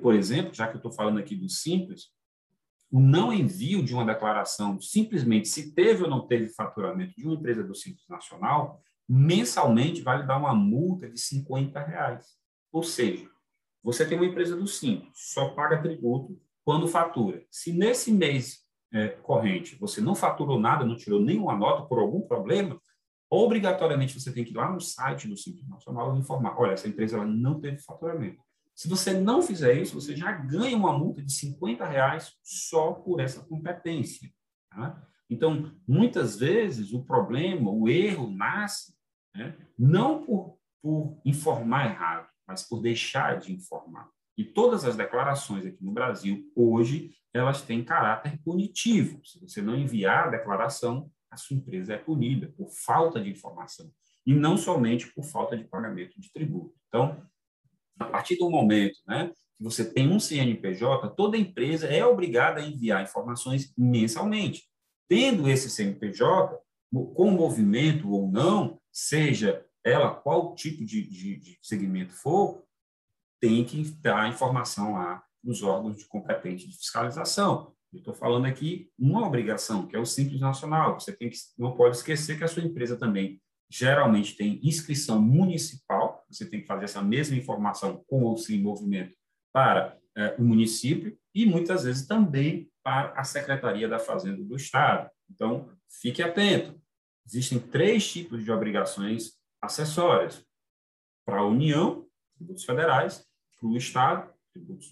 por 0.00 0.14
exemplo, 0.14 0.54
já 0.54 0.68
que 0.68 0.74
eu 0.74 0.78
estou 0.78 0.92
falando 0.92 1.18
aqui 1.18 1.34
do 1.34 1.48
simples, 1.48 2.10
o 2.90 3.00
não 3.00 3.32
envio 3.32 3.82
de 3.82 3.94
uma 3.94 4.04
declaração, 4.04 4.80
simplesmente 4.80 5.48
se 5.48 5.72
teve 5.72 6.04
ou 6.04 6.10
não 6.10 6.26
teve 6.26 6.48
faturamento 6.50 7.14
de 7.16 7.24
uma 7.24 7.34
empresa 7.34 7.64
do 7.64 7.74
Simples 7.74 8.06
Nacional, 8.06 8.82
mensalmente 9.08 10.02
vai 10.02 10.18
lhe 10.18 10.26
dar 10.26 10.36
uma 10.36 10.54
multa 10.54 11.08
de 11.08 11.18
50 11.18 11.80
reais. 11.82 12.36
Ou 12.70 12.82
seja, 12.82 13.26
você 13.82 14.04
tem 14.06 14.18
uma 14.18 14.26
empresa 14.26 14.54
do 14.54 14.66
Simples, 14.66 15.10
só 15.14 15.54
paga 15.54 15.80
tributo 15.80 16.38
quando 16.64 16.86
fatura. 16.86 17.42
Se 17.50 17.72
nesse 17.72 18.12
mês 18.12 18.61
é, 18.92 19.08
corrente 19.08 19.76
você 19.76 20.00
não 20.00 20.14
faturou 20.14 20.58
nada, 20.60 20.84
não 20.84 20.96
tirou 20.96 21.20
nenhuma 21.20 21.56
nota 21.56 21.82
por 21.86 21.98
algum 21.98 22.20
problema, 22.20 22.80
obrigatoriamente 23.30 24.18
você 24.18 24.32
tem 24.32 24.44
que 24.44 24.50
ir 24.50 24.56
lá 24.56 24.70
no 24.70 24.80
site 24.80 25.26
do 25.26 25.36
Simples 25.36 25.66
Nacional 25.66 26.14
e 26.14 26.18
informar, 26.18 26.58
olha, 26.58 26.72
essa 26.72 26.88
empresa 26.88 27.16
ela 27.16 27.26
não 27.26 27.60
teve 27.60 27.78
faturamento. 27.78 28.42
Se 28.74 28.88
você 28.88 29.12
não 29.12 29.42
fizer 29.42 29.74
isso, 29.74 30.00
você 30.00 30.16
já 30.16 30.32
ganha 30.32 30.76
uma 30.76 30.96
multa 30.96 31.22
de 31.22 31.32
50 31.32 31.84
reais 31.86 32.32
só 32.42 32.92
por 32.92 33.20
essa 33.20 33.44
competência. 33.44 34.30
Tá? 34.70 35.02
Então, 35.28 35.72
muitas 35.86 36.38
vezes, 36.38 36.92
o 36.92 37.04
problema, 37.04 37.70
o 37.70 37.88
erro 37.88 38.30
nasce 38.30 38.94
né, 39.34 39.56
não 39.78 40.24
por, 40.24 40.58
por 40.82 41.18
informar 41.24 41.86
errado, 41.86 42.28
mas 42.46 42.62
por 42.62 42.80
deixar 42.80 43.38
de 43.38 43.52
informar. 43.52 44.08
E 44.36 44.44
todas 44.44 44.84
as 44.84 44.96
declarações 44.96 45.66
aqui 45.66 45.84
no 45.84 45.92
Brasil, 45.92 46.50
hoje, 46.56 47.14
elas 47.34 47.62
têm 47.62 47.84
caráter 47.84 48.38
punitivo. 48.42 49.20
Se 49.24 49.40
você 49.40 49.60
não 49.60 49.76
enviar 49.76 50.28
a 50.28 50.30
declaração, 50.30 51.10
a 51.30 51.36
sua 51.36 51.56
empresa 51.56 51.94
é 51.94 51.98
punida 51.98 52.52
por 52.56 52.70
falta 52.70 53.20
de 53.20 53.30
informação. 53.30 53.90
E 54.26 54.34
não 54.34 54.56
somente 54.56 55.12
por 55.12 55.24
falta 55.24 55.56
de 55.56 55.64
pagamento 55.64 56.20
de 56.20 56.30
tributo. 56.32 56.74
Então, 56.88 57.22
a 57.98 58.04
partir 58.04 58.36
do 58.36 58.50
momento 58.50 58.98
né, 59.06 59.32
que 59.56 59.62
você 59.62 59.84
tem 59.84 60.08
um 60.08 60.20
CNPJ, 60.20 61.10
toda 61.10 61.36
empresa 61.36 61.86
é 61.86 62.04
obrigada 62.04 62.60
a 62.60 62.64
enviar 62.64 63.02
informações 63.02 63.72
mensalmente. 63.76 64.64
Tendo 65.08 65.48
esse 65.48 65.68
CNPJ, 65.68 66.58
com 67.14 67.30
movimento 67.30 68.10
ou 68.10 68.30
não, 68.30 68.78
seja 68.90 69.64
ela 69.84 70.14
qual 70.14 70.54
tipo 70.54 70.84
de, 70.84 71.02
de, 71.02 71.36
de 71.36 71.58
segmento 71.62 72.12
for, 72.12 72.62
tem 73.42 73.64
que 73.64 73.82
dar 74.00 74.28
informação 74.28 74.94
lá 74.94 75.20
nos 75.42 75.64
órgãos 75.64 75.98
de 75.98 76.06
competente 76.06 76.68
de 76.68 76.76
fiscalização. 76.76 77.74
Eu 77.92 77.98
estou 77.98 78.14
falando 78.14 78.46
aqui 78.46 78.88
uma 78.96 79.26
obrigação, 79.26 79.84
que 79.88 79.96
é 79.96 79.98
o 79.98 80.06
Simples 80.06 80.40
Nacional. 80.40 80.98
Você 80.98 81.12
tem 81.12 81.28
que, 81.28 81.36
não 81.58 81.76
pode 81.76 81.96
esquecer 81.96 82.38
que 82.38 82.44
a 82.44 82.48
sua 82.48 82.62
empresa 82.62 82.96
também 82.96 83.42
geralmente 83.68 84.36
tem 84.36 84.60
inscrição 84.62 85.20
municipal, 85.20 86.24
você 86.30 86.48
tem 86.48 86.60
que 86.60 86.66
fazer 86.66 86.84
essa 86.84 87.02
mesma 87.02 87.36
informação 87.36 88.04
com 88.06 88.22
ou 88.22 88.36
sem 88.36 88.60
movimento 88.60 89.16
para 89.52 89.98
é, 90.16 90.36
o 90.38 90.44
município 90.44 91.18
e 91.34 91.44
muitas 91.44 91.82
vezes 91.82 92.06
também 92.06 92.70
para 92.84 93.12
a 93.18 93.24
Secretaria 93.24 93.88
da 93.88 93.98
Fazenda 93.98 94.44
do 94.44 94.54
Estado. 94.54 95.10
Então, 95.28 95.68
fique 96.00 96.22
atento. 96.22 96.80
Existem 97.26 97.58
três 97.58 98.06
tipos 98.06 98.44
de 98.44 98.52
obrigações 98.52 99.32
acessórias: 99.60 100.44
para 101.26 101.38
a 101.38 101.46
União, 101.46 102.06
tributos 102.36 102.64
federais, 102.64 103.26
para 103.62 103.68
o 103.68 103.76
Estado, 103.76 104.28
tributos 104.52 104.90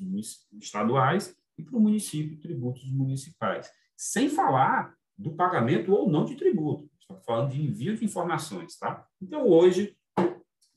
estaduais, 0.53 1.37
e 1.59 1.63
para 1.63 1.77
o 1.77 1.81
município, 1.81 2.39
tributos 2.39 2.89
municipais. 2.91 3.71
Sem 3.97 4.29
falar 4.31 4.95
do 5.19 5.33
pagamento 5.33 5.93
ou 5.93 6.09
não 6.09 6.25
de 6.25 6.37
tributo. 6.37 6.89
Estamos 7.01 7.25
falando 7.25 7.51
de 7.51 7.61
envio 7.61 7.97
de 7.97 8.05
informações, 8.05 8.79
tá? 8.79 9.05
Então, 9.21 9.47
hoje, 9.47 9.97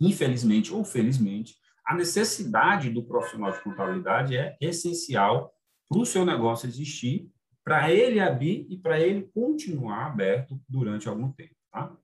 infelizmente 0.01 0.73
ou 0.73 0.83
felizmente, 0.83 1.55
a 1.85 1.95
necessidade 1.95 2.89
do 2.89 3.03
profissional 3.03 3.51
de 3.51 3.61
contabilidade 3.61 4.35
é 4.35 4.57
essencial 4.59 5.53
para 5.87 5.99
o 5.99 6.05
seu 6.05 6.25
negócio 6.25 6.67
existir, 6.67 7.29
para 7.63 7.91
ele 7.91 8.19
abrir 8.19 8.65
e 8.69 8.77
para 8.77 8.99
ele 8.99 9.29
continuar 9.33 10.07
aberto 10.07 10.59
durante 10.67 11.07
algum 11.07 11.31
tempo, 11.31 11.55
tá? 11.71 11.95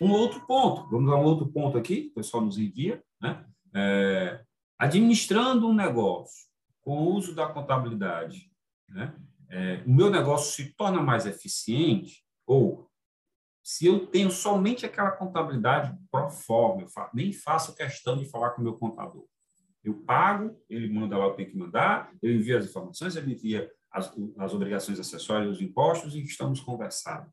Um 0.00 0.12
outro 0.12 0.46
ponto, 0.46 0.88
vamos 0.90 1.10
a 1.10 1.16
um 1.16 1.24
outro 1.24 1.48
ponto 1.48 1.76
aqui, 1.76 2.10
o 2.12 2.14
pessoal 2.14 2.44
nos 2.44 2.58
envia, 2.58 3.02
né? 3.20 3.44
É, 3.74 4.44
administrando 4.80 5.68
um 5.68 5.74
negócio 5.74 6.46
com 6.80 6.96
o 6.96 7.14
uso 7.14 7.34
da 7.34 7.46
contabilidade, 7.46 8.50
né? 8.88 9.14
É, 9.50 9.82
o 9.84 9.90
meu 9.90 10.08
negócio 10.08 10.52
se 10.54 10.72
torna 10.72 11.02
mais 11.02 11.26
eficiente 11.26 12.24
ou 12.46 12.88
se 13.62 13.84
eu 13.84 14.06
tenho 14.06 14.30
somente 14.30 14.86
aquela 14.86 15.10
contabilidade 15.10 15.94
pro 16.10 16.30
forma, 16.30 16.82
eu 16.82 16.88
faço, 16.88 17.14
nem 17.14 17.30
faço 17.30 17.74
questão 17.74 18.16
de 18.16 18.24
falar 18.24 18.50
com 18.50 18.62
o 18.62 18.64
meu 18.64 18.78
contador. 18.78 19.26
Eu 19.84 19.94
pago, 20.02 20.58
ele 20.68 20.90
manda 20.90 21.18
lá 21.18 21.26
o 21.26 21.32
que 21.32 21.44
tem 21.44 21.50
que 21.50 21.58
mandar, 21.58 22.10
eu 22.22 22.32
envio 22.32 22.56
as 22.56 22.64
informações, 22.64 23.16
ele 23.16 23.32
envia 23.32 23.70
as, 23.90 24.10
as 24.38 24.54
obrigações 24.54 24.98
acessórias, 24.98 25.56
os 25.56 25.62
impostos 25.62 26.14
e 26.14 26.22
estamos 26.22 26.60
conversando 26.60 27.30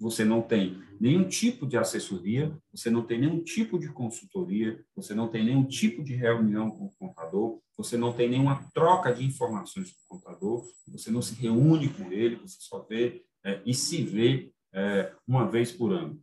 você 0.00 0.24
não 0.24 0.40
tem 0.40 0.80
nenhum 1.00 1.28
tipo 1.28 1.66
de 1.66 1.76
assessoria, 1.76 2.56
você 2.72 2.90
não 2.90 3.02
tem 3.02 3.20
nenhum 3.20 3.42
tipo 3.42 3.78
de 3.78 3.88
consultoria, 3.88 4.84
você 4.94 5.14
não 5.14 5.28
tem 5.28 5.44
nenhum 5.44 5.64
tipo 5.64 6.02
de 6.02 6.14
reunião 6.14 6.70
com 6.70 6.86
o 6.86 6.96
contador, 6.96 7.60
você 7.76 7.96
não 7.96 8.12
tem 8.12 8.28
nenhuma 8.28 8.68
troca 8.72 9.12
de 9.12 9.24
informações 9.24 9.92
com 9.92 10.16
o 10.16 10.18
contador, 10.18 10.64
você 10.88 11.10
não 11.10 11.22
se 11.22 11.34
reúne 11.34 11.88
com 11.88 12.10
ele, 12.12 12.36
você 12.36 12.56
só 12.60 12.80
vê 12.82 13.24
é, 13.44 13.60
e 13.64 13.74
se 13.74 14.02
vê 14.02 14.52
é, 14.72 15.12
uma 15.26 15.48
vez 15.48 15.72
por 15.72 15.92
ano. 15.92 16.20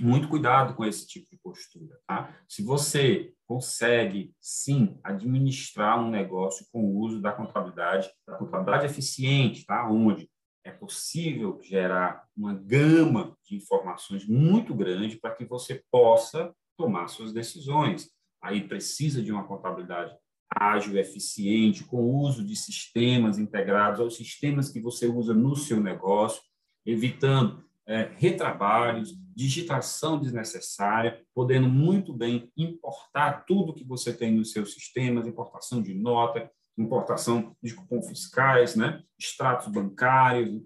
muito 0.00 0.28
cuidado 0.28 0.74
com 0.74 0.84
esse 0.84 1.06
tipo 1.06 1.28
de 1.30 1.36
postura. 1.36 1.98
Tá? 2.06 2.34
Se 2.48 2.62
você 2.62 3.34
consegue, 3.46 4.34
sim, 4.40 4.98
administrar 5.04 6.02
um 6.02 6.10
negócio 6.10 6.66
com 6.72 6.82
o 6.82 6.98
uso 6.98 7.20
da 7.20 7.32
contabilidade, 7.32 8.10
da 8.26 8.36
contabilidade 8.36 8.86
eficiente, 8.86 9.66
tá? 9.66 9.86
onde 9.90 10.30
é 10.64 10.70
possível 10.70 11.60
gerar 11.62 12.24
uma 12.36 12.54
gama 12.54 13.36
de 13.44 13.56
informações 13.56 14.26
muito 14.26 14.74
grande 14.74 15.16
para 15.16 15.34
que 15.34 15.44
você 15.44 15.82
possa 15.90 16.54
tomar 16.76 17.08
suas 17.08 17.32
decisões. 17.32 18.10
Aí 18.40 18.66
precisa 18.66 19.22
de 19.22 19.32
uma 19.32 19.44
contabilidade 19.44 20.16
ágil, 20.54 20.98
eficiente, 20.98 21.84
com 21.84 21.96
o 21.96 22.20
uso 22.20 22.44
de 22.44 22.54
sistemas 22.54 23.38
integrados 23.38 24.00
aos 24.00 24.16
sistemas 24.16 24.68
que 24.68 24.80
você 24.80 25.06
usa 25.06 25.32
no 25.32 25.56
seu 25.56 25.80
negócio, 25.80 26.42
evitando 26.84 27.64
é, 27.86 28.10
retrabalhos, 28.16 29.14
digitação 29.34 30.20
desnecessária, 30.20 31.24
podendo 31.34 31.68
muito 31.68 32.12
bem 32.12 32.50
importar 32.56 33.44
tudo 33.46 33.74
que 33.74 33.84
você 33.84 34.12
tem 34.12 34.32
nos 34.32 34.52
seus 34.52 34.74
sistemas, 34.74 35.26
importação 35.26 35.82
de 35.82 35.94
nota, 35.94 36.50
importação 36.76 37.54
de 37.62 37.74
cupom 37.74 38.02
fiscais, 38.02 38.74
né? 38.74 39.02
extratos 39.18 39.68
bancários, 39.68 40.62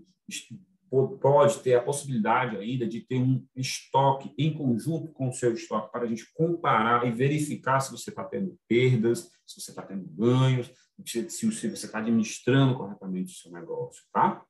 pode 1.21 1.59
ter 1.61 1.75
a 1.75 1.83
possibilidade 1.83 2.57
ainda 2.57 2.87
de 2.87 3.01
ter 3.01 3.19
um 3.19 3.45
estoque 3.55 4.33
em 4.39 4.55
conjunto 4.55 5.13
com 5.13 5.29
o 5.29 5.33
seu 5.33 5.53
estoque 5.53 5.91
para 5.91 6.05
a 6.05 6.07
gente 6.07 6.33
comparar 6.33 7.07
e 7.07 7.11
verificar 7.11 7.81
se 7.81 7.91
você 7.91 8.11
está 8.11 8.25
tendo 8.25 8.57
perdas, 8.69 9.31
se 9.47 9.61
você 9.61 9.71
está 9.71 9.83
tendo 9.83 10.05
ganhos, 10.05 10.71
se 11.05 11.51
você 11.51 11.67
está 11.69 11.99
administrando 11.99 12.77
corretamente 12.77 13.33
o 13.33 13.37
seu 13.37 13.51
negócio, 13.53 14.03
tá? 14.13 14.43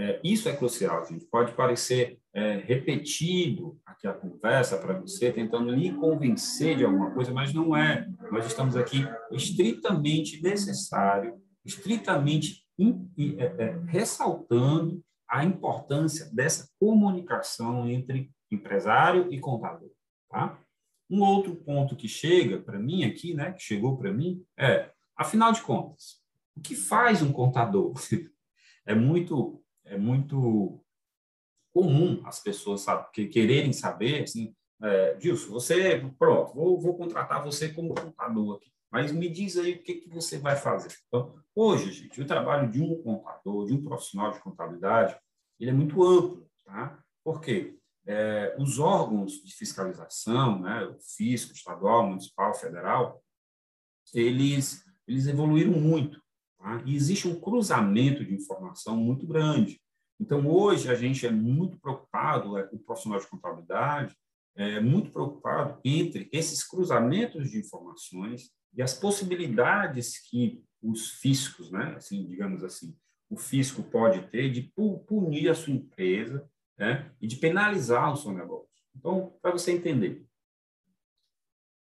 É, 0.00 0.20
isso 0.22 0.48
é 0.48 0.56
crucial, 0.56 1.04
gente. 1.06 1.24
Pode 1.26 1.52
parecer 1.54 2.20
é, 2.32 2.58
repetido 2.58 3.80
aqui 3.84 4.06
a 4.06 4.12
conversa 4.12 4.78
para 4.78 4.94
você, 4.94 5.32
tentando 5.32 5.74
lhe 5.74 5.92
convencer 5.92 6.76
de 6.76 6.84
alguma 6.84 7.12
coisa, 7.12 7.32
mas 7.32 7.52
não 7.52 7.76
é. 7.76 8.08
Nós 8.30 8.46
estamos 8.46 8.76
aqui 8.76 8.98
estritamente 9.30 10.42
necessário, 10.42 11.40
estritamente 11.64 12.64
in, 12.78 13.10
é, 13.38 13.44
é, 13.44 13.78
ressaltando 13.86 15.02
a 15.28 15.44
importância 15.44 16.30
dessa 16.32 16.68
comunicação 16.78 17.88
entre 17.88 18.30
empresário 18.50 19.32
e 19.32 19.38
contador. 19.40 19.90
Tá? 20.30 20.58
Um 21.10 21.22
outro 21.22 21.56
ponto 21.56 21.96
que 21.96 22.08
chega 22.08 22.58
para 22.60 22.78
mim 22.78 23.04
aqui, 23.04 23.34
né, 23.34 23.52
que 23.52 23.62
chegou 23.62 23.96
para 23.96 24.12
mim, 24.12 24.44
é, 24.58 24.90
afinal 25.16 25.52
de 25.52 25.62
contas, 25.62 26.22
o 26.56 26.60
que 26.60 26.74
faz 26.74 27.22
um 27.22 27.32
contador? 27.32 27.92
É 28.86 28.94
muito 28.94 29.62
é 29.84 29.98
muito 29.98 30.82
comum 31.74 32.22
as 32.24 32.40
pessoas 32.40 32.80
sabe, 32.80 33.06
que 33.12 33.26
quererem 33.26 33.72
saber, 33.72 34.22
assim, 34.22 34.54
é, 34.80 35.14
Dilson, 35.14 35.50
você, 35.50 35.98
pronto, 36.18 36.54
vou, 36.54 36.80
vou 36.80 36.96
contratar 36.96 37.42
você 37.42 37.68
como 37.68 37.94
contador 37.94 38.56
aqui, 38.56 38.72
mas 38.90 39.12
me 39.12 39.28
diz 39.28 39.56
aí 39.56 39.72
o 39.72 39.82
que, 39.82 39.94
que 39.94 40.08
você 40.08 40.38
vai 40.38 40.56
fazer. 40.56 40.94
Então, 41.08 41.34
hoje, 41.54 41.92
gente, 41.92 42.20
o 42.20 42.26
trabalho 42.26 42.70
de 42.70 42.80
um 42.80 43.02
contador, 43.02 43.66
de 43.66 43.74
um 43.74 43.82
profissional 43.82 44.30
de 44.30 44.40
contabilidade, 44.40 45.18
ele 45.58 45.70
é 45.70 45.74
muito 45.74 46.02
amplo, 46.02 46.48
tá? 46.64 47.02
Por 47.24 47.40
quê? 47.40 47.76
É, 48.06 48.56
os 48.58 48.78
órgãos 48.78 49.32
de 49.44 49.54
fiscalização, 49.54 50.60
né, 50.60 50.86
o 50.86 50.98
fisco 50.98 51.52
estadual, 51.52 52.06
municipal, 52.06 52.54
federal, 52.54 53.22
eles, 54.14 54.82
eles 55.06 55.26
evoluíram 55.26 55.72
muito. 55.72 56.22
Tá? 56.56 56.82
E 56.86 56.96
existe 56.96 57.28
um 57.28 57.38
cruzamento 57.38 58.24
de 58.24 58.34
informação 58.34 58.96
muito 58.96 59.26
grande. 59.26 59.78
Então, 60.18 60.46
hoje, 60.46 60.90
a 60.90 60.94
gente 60.94 61.26
é 61.26 61.30
muito 61.30 61.78
preocupado, 61.78 62.56
é, 62.56 62.68
o 62.72 62.78
profissional 62.78 63.20
de 63.20 63.26
contabilidade 63.26 64.16
é 64.58 64.80
muito 64.80 65.12
preocupado 65.12 65.80
entre 65.84 66.28
esses 66.32 66.64
cruzamentos 66.64 67.48
de 67.48 67.58
informações 67.58 68.50
e 68.74 68.82
as 68.82 68.92
possibilidades 68.92 70.18
que 70.28 70.64
os 70.82 71.12
fiscos, 71.12 71.70
né, 71.70 71.94
assim, 71.96 72.26
digamos 72.26 72.64
assim, 72.64 72.96
o 73.30 73.36
fisco 73.36 73.84
pode 73.84 74.20
ter 74.28 74.50
de 74.50 74.62
punir 75.06 75.48
a 75.48 75.54
sua 75.54 75.72
empresa 75.72 76.48
né, 76.76 77.12
e 77.20 77.28
de 77.28 77.36
penalizar 77.36 78.12
o 78.12 78.16
seu 78.16 78.32
negócio. 78.32 78.68
Então, 78.96 79.32
para 79.40 79.52
você 79.52 79.70
entender, 79.70 80.26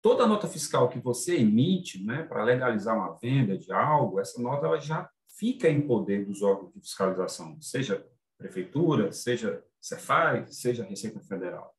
toda 0.02 0.26
nota 0.26 0.48
fiscal 0.48 0.88
que 0.88 1.00
você 1.00 1.40
emite 1.40 2.02
né, 2.06 2.24
para 2.24 2.44
legalizar 2.44 2.96
uma 2.96 3.18
venda 3.18 3.58
de 3.58 3.70
algo, 3.74 4.18
essa 4.18 4.42
nota 4.42 4.66
ela 4.66 4.80
já 4.80 5.10
fica 5.38 5.68
em 5.68 5.86
poder 5.86 6.26
dos 6.26 6.42
órgãos 6.42 6.74
de 6.74 6.80
fiscalização, 6.80 7.60
seja 7.62 8.06
prefeitura, 8.38 9.12
seja 9.12 9.62
Cefaz, 9.80 10.56
seja 10.58 10.86
Receita 10.86 11.20
Federal. 11.20 11.76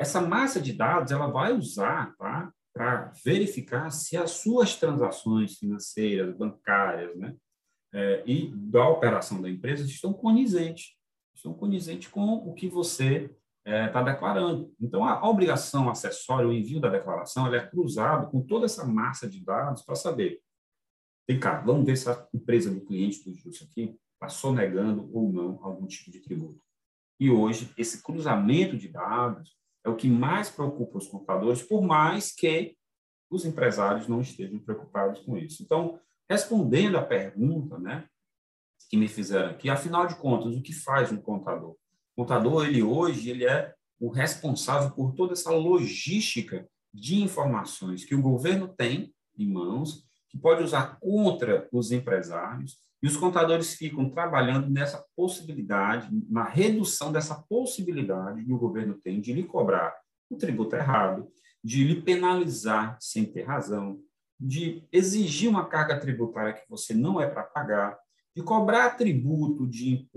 Essa 0.00 0.18
massa 0.18 0.62
de 0.62 0.72
dados 0.72 1.12
ela 1.12 1.26
vai 1.26 1.52
usar 1.52 2.16
tá, 2.16 2.50
para 2.72 3.12
verificar 3.22 3.90
se 3.90 4.16
as 4.16 4.30
suas 4.30 4.74
transações 4.74 5.58
financeiras, 5.58 6.34
bancárias, 6.34 7.14
né, 7.18 7.36
é, 7.92 8.22
e 8.24 8.50
da 8.50 8.88
operação 8.88 9.42
da 9.42 9.50
empresa 9.50 9.84
estão 9.84 10.14
conizentes, 10.14 10.96
estão 11.34 11.52
conizentes 11.52 12.08
com 12.08 12.36
o 12.36 12.54
que 12.54 12.66
você 12.66 13.30
está 13.62 13.76
é, 13.76 13.88
tá 13.88 14.02
declarando. 14.02 14.72
Então, 14.80 15.04
a 15.04 15.28
obrigação 15.28 15.90
acessória, 15.90 16.48
o 16.48 16.52
envio 16.52 16.80
da 16.80 16.88
declaração, 16.88 17.46
ela 17.46 17.58
é 17.58 17.66
cruzado 17.66 18.30
com 18.30 18.40
toda 18.40 18.64
essa 18.64 18.86
massa 18.86 19.28
de 19.28 19.44
dados 19.44 19.82
para 19.82 19.96
saber, 19.96 20.40
Ricardo, 21.28 21.66
vamos 21.66 21.84
ver 21.84 21.96
se 21.96 22.08
a 22.08 22.26
empresa 22.32 22.72
do 22.72 22.80
cliente 22.80 23.22
do 23.22 23.34
Justo 23.34 23.64
aqui 23.64 23.94
está 24.14 24.30
sonegando 24.30 25.10
ou 25.12 25.30
não 25.30 25.62
algum 25.62 25.86
tipo 25.86 26.10
de 26.10 26.20
tributo. 26.20 26.58
E 27.20 27.30
hoje, 27.30 27.70
esse 27.76 28.02
cruzamento 28.02 28.78
de 28.78 28.88
dados 28.88 29.59
é 29.84 29.88
o 29.88 29.96
que 29.96 30.08
mais 30.08 30.50
preocupa 30.50 30.98
os 30.98 31.08
contadores, 31.08 31.62
por 31.62 31.82
mais 31.82 32.32
que 32.32 32.76
os 33.30 33.44
empresários 33.44 34.08
não 34.08 34.20
estejam 34.20 34.58
preocupados 34.58 35.20
com 35.20 35.36
isso. 35.36 35.62
Então, 35.62 35.98
respondendo 36.28 36.98
à 36.98 37.02
pergunta 37.02 37.78
né, 37.78 38.06
que 38.88 38.96
me 38.96 39.08
fizeram 39.08 39.50
aqui, 39.50 39.70
afinal 39.70 40.06
de 40.06 40.16
contas, 40.16 40.56
o 40.56 40.62
que 40.62 40.72
faz 40.72 41.12
um 41.12 41.16
contador? 41.16 41.76
contador, 42.16 42.66
ele 42.66 42.82
hoje, 42.82 43.30
ele 43.30 43.46
é 43.46 43.74
o 43.98 44.10
responsável 44.10 44.90
por 44.90 45.14
toda 45.14 45.32
essa 45.32 45.50
logística 45.50 46.68
de 46.92 47.22
informações 47.22 48.04
que 48.04 48.14
o 48.14 48.22
governo 48.22 48.68
tem 48.68 49.14
em 49.38 49.46
mãos, 49.46 50.04
que 50.28 50.38
pode 50.38 50.62
usar 50.62 50.98
contra 51.00 51.68
os 51.72 51.92
empresários, 51.92 52.78
e 53.02 53.06
os 53.06 53.16
contadores 53.16 53.74
ficam 53.74 54.10
trabalhando 54.10 54.68
nessa 54.68 55.04
possibilidade, 55.16 56.08
na 56.28 56.44
redução 56.44 57.10
dessa 57.10 57.34
possibilidade 57.48 58.44
que 58.44 58.52
o 58.52 58.58
governo 58.58 58.94
tem 58.94 59.20
de 59.20 59.32
lhe 59.32 59.44
cobrar 59.44 59.94
o 60.28 60.36
tributo 60.36 60.76
errado, 60.76 61.28
de 61.64 61.84
lhe 61.84 62.02
penalizar 62.02 62.96
sem 63.00 63.24
ter 63.24 63.42
razão, 63.42 64.00
de 64.38 64.86
exigir 64.92 65.48
uma 65.48 65.66
carga 65.66 65.98
tributária 65.98 66.52
que 66.52 66.68
você 66.68 66.94
não 66.94 67.20
é 67.20 67.26
para 67.26 67.42
pagar, 67.42 67.98
de 68.34 68.42
cobrar 68.42 68.90
tributo 68.90 69.66
de 69.66 70.08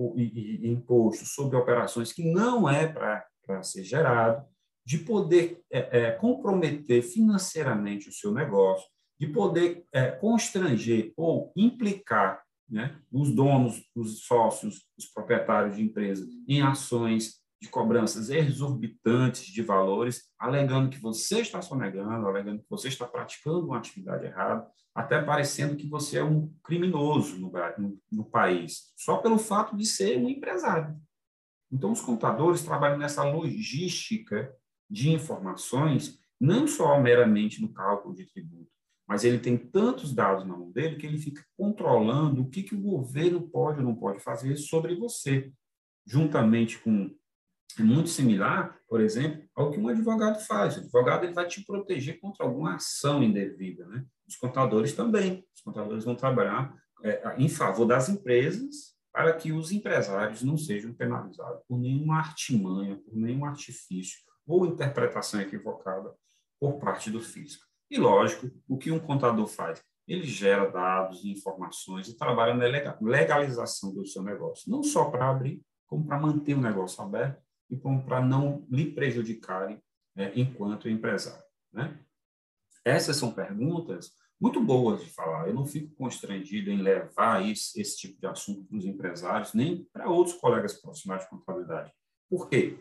imposto 0.63 1.25
sobre 1.25 1.57
operações 1.57 2.13
que 2.13 2.31
não 2.31 2.69
é 2.69 2.87
para 2.87 3.63
ser 3.63 3.83
gerado, 3.83 4.45
de 4.85 4.99
poder 4.99 5.61
é, 5.71 5.99
é, 5.99 6.11
comprometer 6.11 7.01
financeiramente 7.01 8.09
o 8.09 8.13
seu 8.13 8.31
negócio, 8.31 8.85
de 9.19 9.27
poder 9.27 9.85
é, 9.93 10.11
constranger 10.11 11.13
ou 11.15 11.51
implicar 11.55 12.42
né, 12.73 12.99
os 13.11 13.33
donos, 13.33 13.83
os 13.95 14.25
sócios, 14.25 14.81
os 14.97 15.05
proprietários 15.05 15.75
de 15.75 15.83
empresas 15.83 16.27
em 16.47 16.61
ações 16.63 17.35
de 17.61 17.69
cobranças 17.69 18.29
exorbitantes 18.29 19.45
de 19.45 19.61
valores, 19.61 20.23
alegando 20.37 20.89
que 20.89 20.99
você 20.99 21.39
está 21.39 21.61
sonegando, 21.61 22.27
alegando 22.27 22.61
que 22.61 22.69
você 22.69 22.87
está 22.87 23.05
praticando 23.05 23.67
uma 23.67 23.77
atividade 23.77 24.25
errada, 24.25 24.67
até 24.93 25.21
parecendo 25.21 25.75
que 25.75 25.87
você 25.87 26.17
é 26.17 26.23
um 26.23 26.51
criminoso 26.63 27.39
no, 27.39 27.51
no, 27.77 27.99
no 28.11 28.25
país, 28.25 28.91
só 28.97 29.17
pelo 29.17 29.37
fato 29.37 29.77
de 29.77 29.85
ser 29.85 30.17
um 30.17 30.27
empresário. 30.27 30.99
Então, 31.71 31.91
os 31.91 32.01
contadores 32.01 32.63
trabalham 32.63 32.97
nessa 32.97 33.23
logística 33.23 34.53
de 34.89 35.11
informações, 35.11 36.19
não 36.39 36.67
só 36.67 36.99
meramente 36.99 37.61
no 37.61 37.71
cálculo 37.71 38.13
de 38.13 38.25
tributo, 38.25 38.69
mas 39.07 39.23
ele 39.23 39.39
tem 39.39 39.57
tantos 39.57 40.13
dados 40.13 40.45
na 40.45 40.55
mão 40.55 40.71
dele 40.71 40.95
que 40.95 41.05
ele 41.05 41.17
fica 41.17 41.43
controlando 41.57 42.41
o 42.41 42.49
que, 42.49 42.63
que 42.63 42.75
o 42.75 42.81
governo 42.81 43.41
pode 43.41 43.79
ou 43.79 43.85
não 43.85 43.95
pode 43.95 44.19
fazer 44.19 44.55
sobre 44.57 44.95
você, 44.95 45.51
juntamente 46.05 46.79
com 46.79 47.13
é 47.79 47.81
muito 47.81 48.09
similar, 48.09 48.79
por 48.87 49.01
exemplo, 49.01 49.43
ao 49.55 49.71
que 49.71 49.79
um 49.79 49.87
advogado 49.87 50.39
faz. 50.45 50.77
O 50.77 50.81
advogado 50.81 51.23
ele 51.23 51.33
vai 51.33 51.47
te 51.47 51.63
proteger 51.65 52.19
contra 52.19 52.45
alguma 52.45 52.75
ação 52.75 53.23
indevida. 53.23 53.85
Né? 53.87 54.05
Os 54.27 54.35
contadores 54.35 54.93
também. 54.93 55.43
Os 55.55 55.61
contadores 55.61 56.05
vão 56.05 56.13
trabalhar 56.13 56.75
é, 57.03 57.35
em 57.37 57.49
favor 57.49 57.85
das 57.85 58.09
empresas 58.09 58.93
para 59.11 59.33
que 59.33 59.51
os 59.51 59.71
empresários 59.71 60.43
não 60.43 60.57
sejam 60.57 60.93
penalizados 60.93 61.63
por 61.67 61.79
nenhuma 61.79 62.17
artimanha, 62.17 62.97
por 62.97 63.15
nenhum 63.15 63.45
artifício 63.45 64.19
ou 64.45 64.65
interpretação 64.65 65.41
equivocada 65.41 66.13
por 66.59 66.79
parte 66.79 67.09
do 67.09 67.21
fisco. 67.21 67.63
E, 67.93 67.97
lógico, 67.99 68.49
o 68.67 68.75
que 68.75 68.89
um 68.89 68.97
contador 68.97 69.45
faz? 69.45 69.79
Ele 70.07 70.23
gera 70.23 70.67
dados 70.67 71.23
e 71.23 71.31
informações 71.31 72.07
e 72.07 72.17
trabalha 72.17 72.55
na 72.55 72.97
legalização 72.99 73.93
do 73.93 74.03
seu 74.03 74.23
negócio, 74.23 74.71
não 74.71 74.81
só 74.81 75.11
para 75.11 75.29
abrir, 75.29 75.61
como 75.85 76.03
para 76.03 76.19
manter 76.19 76.55
o 76.55 76.59
negócio 76.59 77.03
aberto 77.03 77.39
e 77.69 77.77
para 77.77 78.19
não 78.19 78.65
lhe 78.67 78.91
prejudicarem 78.91 79.79
é, 80.17 80.31
enquanto 80.35 80.89
empresário. 80.89 81.43
Né? 81.71 81.95
Essas 82.83 83.15
são 83.15 83.31
perguntas 83.31 84.09
muito 84.41 84.59
boas 84.59 85.03
de 85.03 85.11
falar. 85.11 85.47
Eu 85.47 85.53
não 85.53 85.67
fico 85.67 85.93
constrangido 85.93 86.71
em 86.71 86.81
levar 86.81 87.47
esse, 87.47 87.79
esse 87.79 87.95
tipo 87.95 88.19
de 88.19 88.25
assunto 88.25 88.65
para 88.65 88.77
os 88.79 88.85
empresários, 88.85 89.53
nem 89.53 89.83
para 89.93 90.09
outros 90.09 90.35
colegas 90.37 90.81
profissionais 90.81 91.25
de 91.25 91.29
contabilidade. 91.29 91.93
Por 92.27 92.49
quê? 92.49 92.75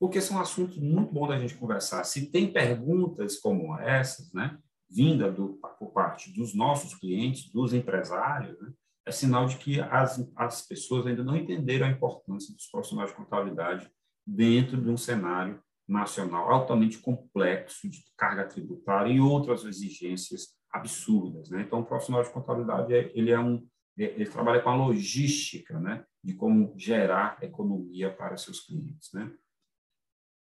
Porque 0.00 0.20
são 0.20 0.40
assuntos 0.40 0.78
muito 0.78 1.12
bons 1.12 1.28
da 1.28 1.38
gente 1.38 1.54
conversar. 1.54 2.02
Se 2.04 2.30
tem 2.30 2.50
perguntas 2.50 3.38
como 3.38 3.78
essas, 3.78 4.32
né, 4.32 4.58
vinda 4.90 5.30
do, 5.30 5.60
por 5.78 5.92
parte 5.92 6.32
dos 6.32 6.54
nossos 6.54 6.94
clientes, 6.94 7.52
dos 7.52 7.74
empresários, 7.74 8.58
né, 8.60 8.72
é 9.06 9.12
sinal 9.12 9.46
de 9.46 9.56
que 9.58 9.80
as, 9.80 10.26
as 10.34 10.66
pessoas 10.66 11.06
ainda 11.06 11.22
não 11.22 11.36
entenderam 11.36 11.86
a 11.86 11.90
importância 11.90 12.54
dos 12.54 12.66
profissionais 12.66 13.10
de 13.10 13.16
contabilidade 13.16 13.90
dentro 14.26 14.80
de 14.80 14.88
um 14.88 14.96
cenário 14.96 15.62
nacional 15.86 16.50
altamente 16.50 16.98
complexo 16.98 17.88
de 17.88 18.02
carga 18.16 18.46
tributária 18.46 19.12
e 19.12 19.20
outras 19.20 19.64
exigências 19.64 20.48
absurdas, 20.72 21.50
né? 21.50 21.62
Então, 21.62 21.80
o 21.80 21.84
profissional 21.84 22.22
de 22.22 22.30
contabilidade 22.30 22.92
ele 23.14 23.30
é 23.30 23.38
um 23.38 23.66
ele 23.98 24.24
trabalha 24.24 24.62
com 24.62 24.70
a 24.70 24.76
logística, 24.76 25.78
né, 25.78 26.04
de 26.24 26.32
como 26.32 26.72
gerar 26.78 27.36
economia 27.42 28.10
para 28.10 28.36
seus 28.36 28.60
clientes, 28.60 29.10
né? 29.12 29.30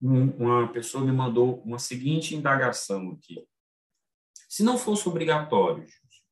Uma 0.01 0.69
pessoa 0.73 1.05
me 1.05 1.13
mandou 1.13 1.61
uma 1.63 1.79
seguinte 1.79 2.37
indagação 2.37 3.11
aqui: 3.11 3.45
se 4.49 4.63
não 4.63 4.79
fosse 4.79 5.09
obrigatório, 5.09 5.85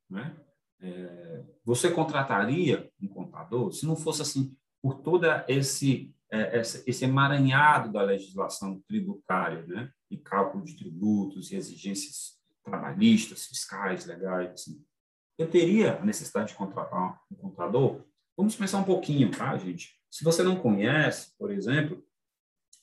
né, 0.09 0.37
é, 0.81 1.45
você 1.65 1.91
contrataria 1.91 2.91
um 3.01 3.09
contador? 3.09 3.73
Se 3.73 3.85
não 3.85 3.97
fosse 3.97 4.23
assim 4.23 4.57
por 4.81 5.03
toda 5.03 5.45
esse 5.49 6.15
é, 6.31 6.61
esse 6.61 7.05
emaranhado 7.05 7.93
da 7.93 8.03
legislação 8.03 8.81
tributária, 8.89 9.65
né, 9.67 9.93
e 10.11 10.17
cálculo 10.17 10.65
de 10.65 10.77
tributos 10.77 11.51
e 11.51 11.57
exigências 11.57 12.37
trabalhistas, 12.65 13.47
fiscais, 13.47 14.07
legais, 14.07 14.53
assim, 14.53 14.85
eu 15.39 15.49
teria 15.49 15.99
a 15.99 16.05
necessidade 16.05 16.49
de 16.49 16.55
contratar 16.55 17.21
um 17.31 17.37
contador? 17.37 18.05
Vamos 18.37 18.57
pensar 18.57 18.79
um 18.79 18.85
pouquinho, 18.85 19.31
tá, 19.31 19.57
gente? 19.57 19.95
Se 20.11 20.25
você 20.25 20.43
não 20.43 20.57
conhece, 20.57 21.33
por 21.39 21.51
exemplo, 21.51 22.05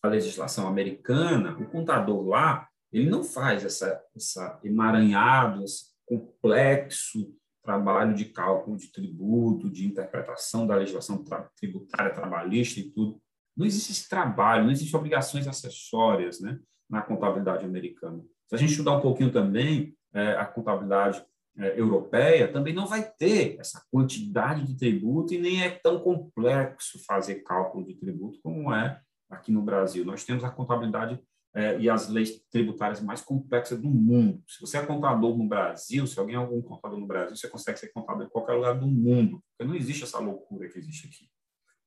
a 0.04 0.10
legislação 0.10 0.68
americana, 0.68 1.58
o 1.58 1.66
contador 1.66 2.28
lá, 2.28 2.68
ele 2.92 3.10
não 3.10 3.24
faz 3.24 3.64
essa, 3.64 4.04
essa 4.14 4.60
emaranhado, 4.64 5.64
esse 5.64 5.86
complexo 6.06 7.34
trabalho 7.64 8.14
de 8.14 8.26
cálculo 8.26 8.76
de 8.76 8.92
tributo, 8.92 9.70
de 9.70 9.88
interpretação 9.88 10.68
da 10.68 10.76
legislação 10.76 11.24
tributária 11.56 12.14
trabalhista 12.14 12.82
e 12.82 12.92
tudo. 12.92 13.18
Não 13.56 13.66
existe 13.66 13.94
esse 13.94 14.10
trabalho, 14.10 14.66
não 14.66 14.72
existem 14.72 15.00
obrigações 15.00 15.48
acessórias 15.48 16.42
né, 16.42 16.60
na 16.90 17.02
contabilidade 17.02 17.64
americana. 17.64 18.22
Se 18.50 18.56
a 18.56 18.58
gente 18.58 18.72
estudar 18.72 18.98
um 18.98 19.02
pouquinho 19.02 19.32
também 19.32 19.96
é, 20.14 20.34
a 20.34 20.46
contabilidade 20.46 21.24
é, 21.58 21.80
europeia, 21.80 22.52
também 22.52 22.74
não 22.74 22.86
vai 22.86 23.10
ter 23.18 23.58
essa 23.58 23.82
quantidade 23.90 24.68
de 24.68 24.76
tributo 24.76 25.34
e 25.34 25.40
nem 25.40 25.64
é 25.64 25.70
tão 25.70 26.00
complexo 26.00 27.04
fazer 27.06 27.36
cálculo 27.44 27.86
de 27.86 27.94
tributo 27.94 28.40
como 28.44 28.74
é 28.74 29.00
aqui 29.34 29.52
no 29.52 29.62
Brasil. 29.62 30.06
Nós 30.06 30.24
temos 30.24 30.44
a 30.44 30.50
contabilidade 30.50 31.20
é, 31.56 31.80
e 31.80 31.90
as 31.90 32.10
leis 32.10 32.44
tributárias 32.50 33.00
mais 33.00 33.22
complexas 33.22 33.80
do 33.80 33.90
mundo. 33.90 34.44
Se 34.48 34.60
você 34.60 34.78
é 34.78 34.86
contador 34.86 35.38
no 35.38 35.48
Brasil, 35.48 36.08
se 36.08 36.20
alguém 36.20 36.36
é 36.36 36.38
algum 36.38 36.62
contador 36.62 37.00
no 37.00 37.06
Brasil, 37.06 37.36
você 37.36 37.48
consegue 37.48 37.80
ser 37.80 37.92
contador 37.92 38.26
em 38.26 38.30
qualquer 38.30 38.54
lugar 38.54 38.74
do 38.80 38.88
mundo, 38.88 39.44
porque 39.52 39.70
não 39.70 39.76
existe 39.76 40.04
essa 40.04 40.20
loucura 40.20 40.68
que 40.68 40.80
existe 40.80 41.08
aqui. 41.08 41.30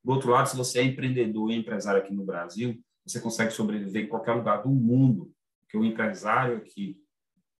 Do 0.04 0.12
outro 0.12 0.30
lado, 0.30 0.48
se 0.48 0.56
você 0.56 0.78
é 0.78 0.84
empreendedor 0.84 1.50
e 1.50 1.56
empresário 1.56 2.00
aqui 2.00 2.14
no 2.14 2.24
Brasil, 2.24 2.80
você 3.04 3.20
consegue 3.20 3.50
sobreviver 3.50 4.04
em 4.04 4.08
qualquer 4.08 4.34
lugar 4.34 4.62
do 4.62 4.68
mundo, 4.68 5.32
porque 5.62 5.76
o 5.76 5.84
empresário 5.84 6.58
aqui 6.58 6.96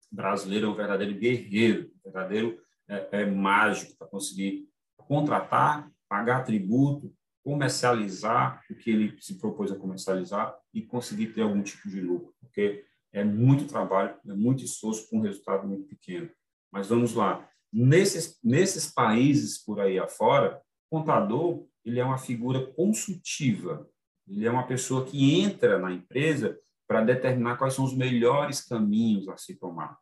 brasileiro 0.09 0.67
é 0.67 0.69
um 0.69 0.75
verdadeiro 0.75 1.13
guerreiro, 1.13 1.91
um 1.93 2.03
verdadeiro 2.03 2.57
é, 2.87 3.07
é 3.11 3.25
mágico 3.25 3.97
para 3.97 4.07
conseguir 4.07 4.65
contratar, 4.95 5.91
pagar 6.07 6.43
tributo, 6.43 7.13
comercializar 7.43 8.61
que 8.87 8.91
ele 8.91 9.17
se 9.19 9.37
propôs 9.37 9.69
a 9.69 9.75
comercializar 9.75 10.57
e 10.73 10.81
conseguir 10.81 11.33
ter 11.33 11.41
algum 11.41 11.61
tipo 11.61 11.89
de 11.89 11.99
lucro, 11.99 12.33
porque 12.39 12.85
é 13.11 13.21
muito 13.21 13.67
trabalho, 13.67 14.15
é 14.25 14.33
muito 14.33 14.63
esforço 14.63 15.09
com 15.09 15.17
um 15.17 15.21
resultado 15.21 15.67
muito 15.67 15.89
pequeno. 15.89 16.29
Mas 16.71 16.87
vamos 16.87 17.13
lá, 17.13 17.45
nesses, 17.69 18.39
nesses 18.41 18.89
países 18.89 19.61
por 19.61 19.81
aí 19.81 19.99
afora, 19.99 20.61
contador 20.89 21.67
ele 21.83 21.99
é 21.99 22.05
uma 22.05 22.17
figura 22.17 22.65
consultiva. 22.65 23.85
Ele 24.25 24.45
é 24.45 24.51
uma 24.51 24.65
pessoa 24.65 25.05
que 25.05 25.37
entra 25.41 25.77
na 25.77 25.91
empresa 25.91 26.57
para 26.87 27.03
determinar 27.03 27.57
quais 27.57 27.73
são 27.73 27.83
os 27.83 27.93
melhores 27.93 28.61
caminhos 28.61 29.27
a 29.27 29.35
se 29.35 29.55
tomar. 29.55 29.97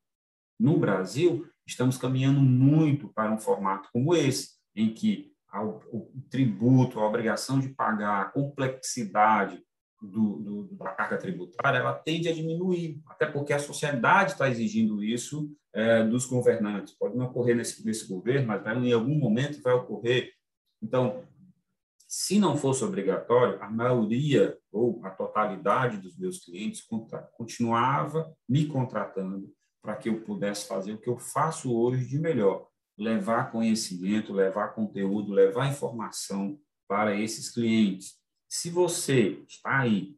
No 0.60 0.78
Brasil, 0.78 1.48
estamos 1.65 1.98
caminhando 1.98 2.39
muito 2.39 3.08
para 3.13 3.32
um 3.32 3.39
formato 3.39 3.89
como 3.91 4.15
esse, 4.15 4.60
em 4.76 4.93
que 4.93 5.35
o, 5.63 6.12
tributo, 6.30 7.00
a 7.00 7.08
obrigação 7.08 7.60
de 7.60 7.70
pagar, 7.70 8.22
a 8.22 8.26
complexidade 8.26 9.63
do, 10.02 10.39
do, 10.39 10.76
da 10.76 10.89
carga 10.89 11.18
tributária, 11.18 11.80
ela 11.80 11.94
tende 11.94 12.28
a 12.28 12.34
diminuir, 12.34 13.02
até 13.08 13.26
porque 13.26 13.54
a 13.54 13.60
sociedade 13.60 14.34
está 14.34 14.50
exigindo 14.50 15.04
isso 15.04 15.52
é, 15.74 16.04
dos 16.04 16.26
governantes. 16.26 16.94
Pode 16.94 17.18
não 17.18 17.26
ocorrer 17.26 17.56
nesse, 17.56 17.86
nesse 17.86 18.08
governo, 18.08 18.48
mas 18.48 18.65
em 18.65 18.94
algum 18.94 19.15
momento 19.15 19.62
vai 19.62 19.74
ocorrer. 19.74 20.32
Então, 20.82 21.24
se 22.08 22.39
não 22.39 22.56
fosse 22.56 22.84
obrigatório, 22.84 23.62
a 23.62 23.70
maioria 23.70 24.58
ou 24.72 25.02
a 25.04 25.10
totalidade 25.10 25.98
dos 25.98 26.18
meus 26.18 26.44
clientes 26.44 26.86
continuava 27.34 28.32
me 28.48 28.68
contratando 28.68 29.52
para 29.82 29.96
que 29.96 30.10
eu 30.10 30.22
pudesse 30.22 30.68
fazer 30.68 30.94
o 30.94 30.98
que 30.98 31.10
eu 31.10 31.18
faço 31.18 31.76
hoje 31.76 32.08
de 32.08 32.18
melhor, 32.18 32.68
levar 32.97 33.51
conhecimento, 33.51 34.34
levar 34.34 34.69
conteúdo, 34.69 35.34
levar 35.34 35.69
informação 35.69 36.58
para 36.88 37.19
esses 37.19 37.49
clientes. 37.49 38.15
Se 38.47 38.69
você 38.69 39.43
está 39.47 39.79
aí 39.79 40.15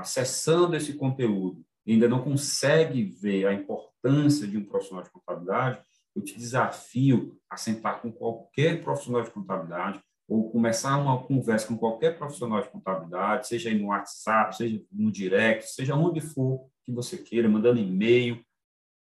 acessando 0.00 0.76
esse 0.76 0.94
conteúdo 0.94 1.64
e 1.86 1.92
ainda 1.92 2.08
não 2.08 2.22
consegue 2.22 3.04
ver 3.04 3.46
a 3.46 3.54
importância 3.54 4.46
de 4.46 4.58
um 4.58 4.64
profissional 4.64 5.04
de 5.04 5.10
contabilidade, 5.10 5.80
eu 6.14 6.22
te 6.22 6.36
desafio 6.36 7.38
a 7.48 7.56
sentar 7.56 8.00
com 8.00 8.10
qualquer 8.10 8.82
profissional 8.82 9.22
de 9.22 9.30
contabilidade, 9.30 10.00
ou 10.28 10.50
começar 10.50 10.96
uma 10.98 11.22
conversa 11.24 11.68
com 11.68 11.78
qualquer 11.78 12.18
profissional 12.18 12.60
de 12.60 12.68
contabilidade, 12.68 13.46
seja 13.46 13.72
no 13.72 13.88
WhatsApp, 13.88 14.56
seja 14.56 14.82
no 14.90 15.12
direct, 15.12 15.70
seja 15.70 15.94
onde 15.94 16.20
for 16.20 16.66
que 16.84 16.90
você 16.90 17.16
queira, 17.16 17.48
mandando 17.48 17.78
e-mail, 17.78 18.44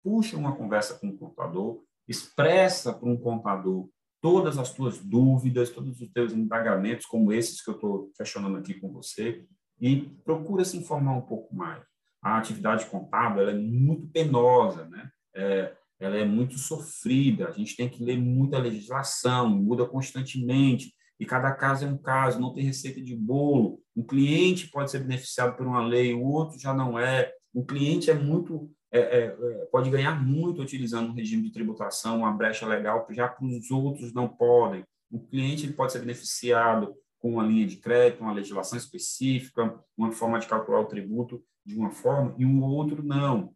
puxa 0.03 0.35
uma 0.35 0.55
conversa 0.55 0.97
com 0.97 1.09
o 1.09 1.17
contador, 1.17 1.83
expressa 2.07 2.93
para 2.93 3.09
um 3.09 3.17
contador 3.17 3.89
todas 4.21 4.57
as 4.57 4.73
tuas 4.73 4.99
dúvidas, 4.99 5.69
todos 5.69 5.99
os 5.99 6.09
teus 6.09 6.31
indagamentos, 6.31 7.05
como 7.05 7.33
esses 7.33 7.61
que 7.61 7.69
eu 7.69 7.75
estou 7.75 8.11
questionando 8.17 8.57
aqui 8.57 8.73
com 8.75 8.91
você, 8.91 9.45
e 9.81 9.97
procura 10.23 10.63
se 10.63 10.77
informar 10.77 11.17
um 11.17 11.21
pouco 11.21 11.53
mais. 11.53 11.83
A 12.21 12.37
atividade 12.37 12.85
contábil 12.85 13.49
é 13.49 13.53
muito 13.53 14.07
penosa, 14.07 14.85
né? 14.87 15.09
É, 15.35 15.75
ela 15.99 16.15
é 16.15 16.23
muito 16.23 16.57
sofrida, 16.57 17.49
a 17.49 17.51
gente 17.51 17.75
tem 17.75 17.89
que 17.89 18.03
ler 18.03 18.17
muita 18.17 18.57
legislação, 18.57 19.49
muda 19.49 19.85
constantemente, 19.85 20.93
e 21.19 21.25
cada 21.25 21.51
caso 21.51 21.85
é 21.85 21.87
um 21.87 21.97
caso, 21.97 22.39
não 22.39 22.53
tem 22.53 22.63
receita 22.63 23.01
de 23.01 23.15
bolo. 23.15 23.81
Um 23.95 24.03
cliente 24.03 24.69
pode 24.69 24.89
ser 24.89 24.99
beneficiado 24.99 25.55
por 25.55 25.67
uma 25.67 25.85
lei, 25.85 26.13
o 26.13 26.23
outro 26.23 26.59
já 26.59 26.73
não 26.73 26.97
é. 26.97 27.31
Um 27.53 27.65
cliente 27.65 28.09
é 28.09 28.13
muito 28.13 28.71
é, 28.93 28.99
é, 28.99 29.25
é 29.25 29.65
pode 29.71 29.89
ganhar 29.89 30.23
muito 30.23 30.62
utilizando 30.62 31.10
um 31.10 31.13
regime 31.13 31.43
de 31.43 31.51
tributação, 31.51 32.19
uma 32.19 32.32
brecha 32.32 32.65
legal, 32.65 33.06
já 33.10 33.27
para 33.27 33.45
os 33.45 33.71
outros 33.71 34.13
não 34.13 34.27
podem. 34.27 34.84
O 35.12 35.19
cliente 35.19 35.65
ele 35.65 35.73
pode 35.73 35.91
ser 35.91 35.99
beneficiado 35.99 36.95
com 37.19 37.34
uma 37.34 37.43
linha 37.43 37.65
de 37.65 37.77
crédito, 37.77 38.21
uma 38.21 38.34
legislação 38.34 38.77
específica, 38.77 39.79
uma 39.97 40.12
forma 40.12 40.39
de 40.39 40.47
calcular 40.47 40.82
o 40.82 40.86
tributo 40.86 41.43
de 41.65 41.75
uma 41.75 41.89
forma, 41.89 42.36
e 42.38 42.45
um 42.45 42.62
outro 42.62 43.01
não. 43.01 43.56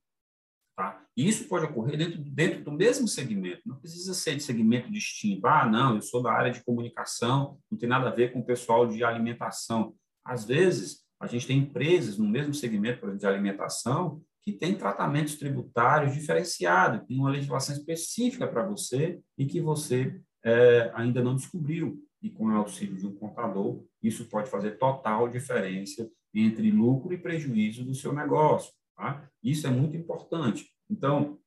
Tá? 0.78 1.04
Isso 1.16 1.48
pode 1.48 1.66
ocorrer 1.66 1.98
dentro, 1.98 2.20
dentro 2.20 2.64
do 2.64 2.72
mesmo 2.72 3.08
segmento, 3.08 3.62
não 3.66 3.76
precisa 3.76 4.14
ser 4.14 4.36
de 4.36 4.44
segmento 4.44 4.92
distinto. 4.92 5.46
Ah, 5.46 5.68
não, 5.68 5.96
eu 5.96 6.02
sou 6.02 6.22
da 6.22 6.32
área 6.32 6.52
de 6.52 6.64
comunicação, 6.64 7.60
não 7.70 7.78
tem 7.78 7.90
nada 7.90 8.10
a 8.10 8.14
ver 8.14 8.32
com 8.32 8.40
o 8.40 8.46
pessoal 8.46 8.88
de 8.88 9.04
alimentação. 9.04 9.96
Às 10.24 10.46
vezes, 10.46 11.04
a 11.20 11.28
gente 11.28 11.48
tem 11.48 11.58
empresas 11.58 12.18
no 12.18 12.28
mesmo 12.28 12.54
segmento, 12.54 13.00
por 13.00 13.10
exemplo, 13.10 13.20
de 13.20 13.28
alimentação, 13.28 14.22
que 14.48 14.54
tem 14.54 14.78
tratamentos 14.78 15.36
tributários 15.36 16.14
diferenciados, 16.14 17.06
tem 17.06 17.20
uma 17.20 17.30
legislação 17.30 17.76
específica 17.76 18.48
para 18.48 18.66
você 18.66 19.20
e 19.38 19.46
que 19.46 19.60
você 19.60 20.22
é, 20.42 20.90
ainda 20.96 21.22
não 21.22 21.36
descobriu. 21.36 22.02
E 22.22 22.30
com 22.30 22.46
o 22.46 22.56
auxílio 22.56 22.96
de 22.96 23.06
um 23.06 23.14
contador, 23.14 23.84
isso 24.02 24.30
pode 24.30 24.50
fazer 24.50 24.78
total 24.78 25.28
diferença 25.28 26.10
entre 26.34 26.72
lucro 26.72 27.14
e 27.14 27.18
prejuízo 27.18 27.84
do 27.84 27.94
seu 27.94 28.14
negócio. 28.14 28.72
Tá? 28.96 29.30
Isso 29.44 29.68
é 29.68 29.70
muito 29.70 29.98
importante. 29.98 30.72
Então, 30.90 31.38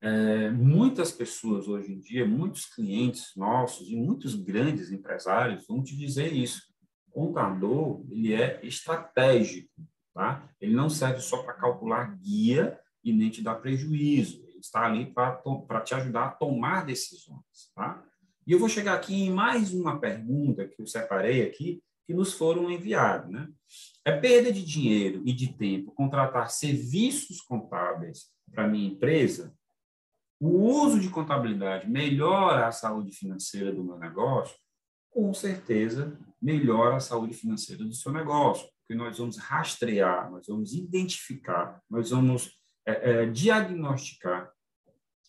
é, 0.00 0.50
muitas 0.50 1.12
pessoas 1.12 1.68
hoje 1.68 1.92
em 1.92 2.00
dia, 2.00 2.26
muitos 2.26 2.64
clientes 2.64 3.32
nossos 3.36 3.90
e 3.90 3.94
muitos 3.94 4.34
grandes 4.34 4.90
empresários 4.90 5.66
vão 5.66 5.82
te 5.82 5.94
dizer 5.94 6.32
isso. 6.32 6.62
contador 7.10 8.02
ele 8.10 8.32
é 8.32 8.64
estratégico, 8.64 9.70
tá? 10.16 10.48
Ele 10.58 10.74
não 10.74 10.88
serve 10.88 11.20
só 11.20 11.42
para 11.42 11.52
calcular 11.52 12.16
guia 12.16 12.80
e 13.04 13.12
nem 13.12 13.28
te 13.28 13.42
dar 13.42 13.56
prejuízo. 13.56 14.42
Ele 14.48 14.58
está 14.58 14.86
ali 14.86 15.12
para 15.12 15.80
te 15.82 15.94
ajudar 15.94 16.24
a 16.24 16.30
tomar 16.30 16.86
decisões, 16.86 17.70
tá? 17.74 18.02
E 18.46 18.52
eu 18.52 18.58
vou 18.58 18.68
chegar 18.68 18.94
aqui 18.94 19.14
em 19.14 19.30
mais 19.30 19.74
uma 19.74 20.00
pergunta 20.00 20.66
que 20.66 20.80
eu 20.80 20.86
separei 20.86 21.42
aqui, 21.42 21.82
que 22.06 22.14
nos 22.14 22.32
foram 22.32 22.70
enviados, 22.70 23.30
né? 23.30 23.46
É 24.06 24.12
perda 24.18 24.50
de 24.50 24.64
dinheiro 24.64 25.20
e 25.26 25.34
de 25.34 25.52
tempo 25.52 25.92
contratar 25.92 26.50
serviços 26.50 27.42
contábeis 27.42 28.30
para 28.50 28.66
minha 28.66 28.88
empresa? 28.88 29.54
O 30.40 30.48
uso 30.48 30.98
de 30.98 31.10
contabilidade 31.10 31.90
melhora 31.90 32.66
a 32.66 32.72
saúde 32.72 33.12
financeira 33.12 33.70
do 33.70 33.84
meu 33.84 33.98
negócio? 33.98 34.56
Com 35.10 35.34
certeza, 35.34 36.18
melhora 36.40 36.96
a 36.96 37.00
saúde 37.00 37.34
financeira 37.34 37.84
do 37.84 37.94
seu 37.94 38.12
negócio, 38.12 38.66
porque 38.86 38.94
nós 38.94 39.18
vamos 39.18 39.36
rastrear, 39.36 40.30
nós 40.30 40.46
vamos 40.46 40.72
identificar, 40.72 41.82
nós 41.90 42.10
vamos 42.10 42.56
é, 42.86 43.10
é, 43.22 43.26
diagnosticar 43.26 44.52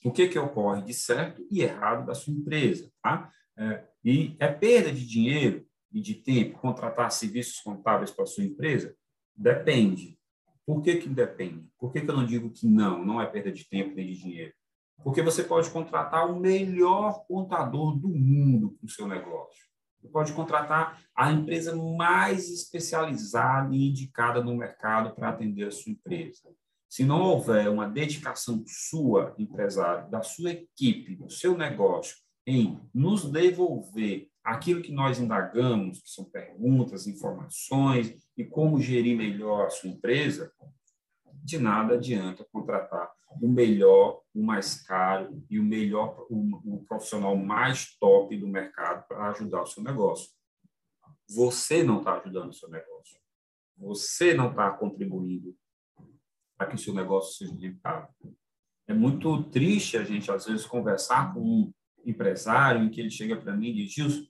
o 0.06 0.12
que, 0.12 0.28
que 0.28 0.38
ocorre 0.38 0.84
de 0.84 0.94
certo 0.94 1.44
e 1.50 1.64
errado 1.64 2.06
da 2.06 2.14
sua 2.14 2.34
empresa. 2.34 2.92
Tá? 3.02 3.32
É, 3.58 3.84
e 4.06 4.38
é 4.40 4.48
perda 4.48 4.92
de 4.92 5.06
dinheiro 5.08 5.66
e 5.92 6.00
de 6.00 6.14
tempo 6.14 6.60
contratar 6.60 7.12
serviços 7.12 7.60
contábeis 7.60 8.12
para 8.12 8.26
a 8.26 8.28
sua 8.28 8.44
empresa? 8.44 8.96
Depende. 9.36 10.20
Por 10.64 10.84
que, 10.84 10.98
que 10.98 11.10
depende? 11.10 11.68
Por 11.80 11.92
que, 11.92 12.02
que 12.02 12.10
eu 12.10 12.16
não 12.16 12.28
digo 12.28 12.52
que 12.52 12.68
não, 12.68 13.04
não 13.04 13.20
é 13.20 13.26
perda 13.26 13.52
de 13.52 13.68
tempo 13.68 13.96
nem 13.96 14.06
de 14.06 14.22
dinheiro? 14.22 14.54
Porque 15.04 15.24
você 15.24 15.44
pode 15.44 15.72
contratar 15.72 16.30
o 16.30 16.40
melhor 16.40 17.26
contador 17.26 17.98
do 17.98 18.10
mundo 18.10 18.78
para 18.78 18.86
o 18.86 18.90
seu 18.90 19.08
negócio. 19.08 19.67
Pode 20.08 20.34
contratar 20.34 21.02
a 21.16 21.32
empresa 21.32 21.76
mais 21.76 22.50
especializada 22.50 23.76
e 23.76 23.90
indicada 23.90 24.44
no 24.44 24.56
mercado 24.56 25.14
para 25.16 25.30
atender 25.30 25.68
a 25.68 25.72
sua 25.72 25.92
empresa. 25.92 26.50
Se 26.90 27.04
não 27.04 27.22
houver 27.22 27.70
uma 27.70 27.88
dedicação 27.88 28.64
sua, 28.66 29.36
empresário, 29.38 30.10
da 30.10 30.22
sua 30.22 30.52
equipe, 30.52 31.16
do 31.16 31.30
seu 31.30 31.58
negócio, 31.58 32.16
em 32.46 32.80
nos 32.94 33.30
devolver 33.30 34.30
aquilo 34.44 34.82
que 34.82 34.94
nós 34.94 35.20
indagamos, 35.20 36.00
que 36.00 36.10
são 36.10 36.24
perguntas, 36.24 37.06
informações 37.06 38.16
e 38.38 38.46
como 38.46 38.80
gerir 38.80 39.18
melhor 39.18 39.68
a 39.68 39.70
sua 39.70 39.90
empresa, 39.90 40.52
de 41.48 41.58
nada 41.58 41.94
adianta 41.94 42.46
contratar 42.52 43.10
o 43.42 43.48
melhor, 43.48 44.22
o 44.36 44.44
mais 44.44 44.82
caro 44.82 45.42
e 45.50 45.58
o 45.58 45.64
melhor, 45.64 46.28
o, 46.30 46.76
o 46.76 46.84
profissional 46.84 47.38
mais 47.38 47.98
top 47.98 48.36
do 48.36 48.48
mercado 48.50 49.08
para 49.08 49.30
ajudar 49.30 49.62
o 49.62 49.66
seu 49.66 49.82
negócio. 49.82 50.30
Você 51.30 51.84
não 51.84 52.00
está 52.00 52.20
ajudando 52.20 52.50
o 52.50 52.54
seu 52.54 52.70
negócio. 52.70 53.18
Você 53.78 54.34
não 54.34 54.50
está 54.50 54.72
contribuindo 54.72 55.56
para 56.58 56.68
que 56.68 56.76
o 56.76 56.80
seu 56.80 56.94
negócio 56.94 57.38
seja 57.38 57.58
rentável. 57.58 58.10
É 58.86 58.94
muito 58.94 59.44
triste 59.44 59.96
a 59.96 60.04
gente, 60.04 60.30
às 60.30 60.46
vezes, 60.46 60.66
conversar 60.66 61.34
com 61.34 61.40
um 61.40 61.74
empresário 62.06 62.84
em 62.84 62.90
que 62.90 63.00
ele 63.00 63.10
chega 63.10 63.38
para 63.38 63.56
mim 63.56 63.70
e 63.70 63.74
diz, 63.74 63.94
Gilson, 63.94 64.28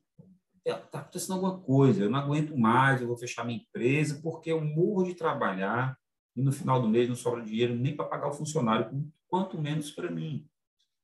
está 0.63 0.99
acontecendo 0.99 1.33
alguma 1.33 1.59
coisa, 1.61 2.03
eu 2.03 2.11
não 2.11 2.19
aguento 2.19 2.55
mais, 2.55 3.01
eu 3.01 3.07
vou 3.07 3.17
fechar 3.17 3.43
minha 3.43 3.59
empresa 3.59 4.19
porque 4.21 4.51
eu 4.51 4.63
morro 4.63 5.03
de 5.03 5.15
trabalhar 5.15 5.97
e 6.37 6.41
no 6.43 6.51
final 6.51 6.79
do 6.79 6.87
mês 6.87 7.09
não 7.09 7.15
sobra 7.15 7.41
dinheiro 7.41 7.75
nem 7.75 7.95
para 7.95 8.05
pagar 8.05 8.27
o 8.27 8.33
funcionário, 8.33 9.11
quanto 9.27 9.59
menos 9.59 9.89
para 9.89 10.11
mim. 10.11 10.47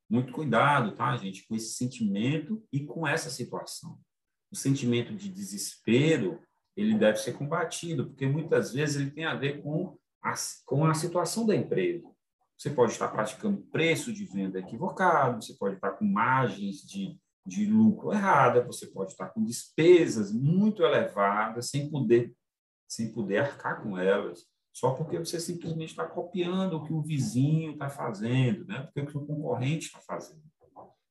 Muito 0.07 0.31
cuidado, 0.31 0.95
tá, 0.95 1.17
gente, 1.17 1.47
com 1.47 1.55
esse 1.55 1.73
sentimento 1.73 2.63
e 2.71 2.85
com 2.85 3.07
essa 3.07 3.31
situação. 3.31 3.99
O 4.51 4.55
sentimento 4.55 5.15
de 5.15 5.27
desespero, 5.29 6.39
ele 6.77 6.95
deve 6.95 7.17
ser 7.17 7.33
combatido, 7.33 8.05
porque 8.05 8.27
muitas 8.27 8.73
vezes 8.73 8.97
ele 8.97 9.09
tem 9.09 9.25
a 9.25 9.33
ver 9.33 9.63
com 9.63 9.97
a, 10.21 10.35
com 10.65 10.85
a 10.85 10.93
situação 10.93 11.47
da 11.47 11.55
empresa. 11.55 12.07
Você 12.55 12.69
pode 12.69 12.91
estar 12.91 13.07
praticando 13.07 13.63
preço 13.71 14.13
de 14.13 14.25
venda 14.25 14.59
equivocado, 14.59 15.41
você 15.41 15.55
pode 15.55 15.75
estar 15.75 15.93
com 15.93 16.05
margens 16.05 16.85
de, 16.85 17.19
de 17.43 17.65
lucro 17.65 18.13
errada, 18.13 18.63
você 18.63 18.85
pode 18.85 19.13
estar 19.13 19.29
com 19.29 19.43
despesas 19.43 20.31
muito 20.31 20.83
elevadas, 20.83 21.71
sem 21.71 21.89
poder, 21.89 22.35
sem 22.87 23.11
poder 23.11 23.39
arcar 23.39 23.81
com 23.81 23.97
elas, 23.97 24.45
só 24.73 24.91
porque 24.91 25.19
você 25.19 25.39
simplesmente 25.39 25.91
está 25.91 26.05
copiando 26.05 26.73
o 26.73 26.83
que 26.83 26.91
o 26.91 27.01
vizinho 27.01 27.73
está 27.73 27.89
fazendo, 27.89 28.65
né? 28.65 28.81
porque 28.81 29.01
o 29.01 29.05
que 29.05 29.17
o 29.17 29.25
concorrente 29.25 29.85
está 29.85 29.99
fazendo. 29.99 30.41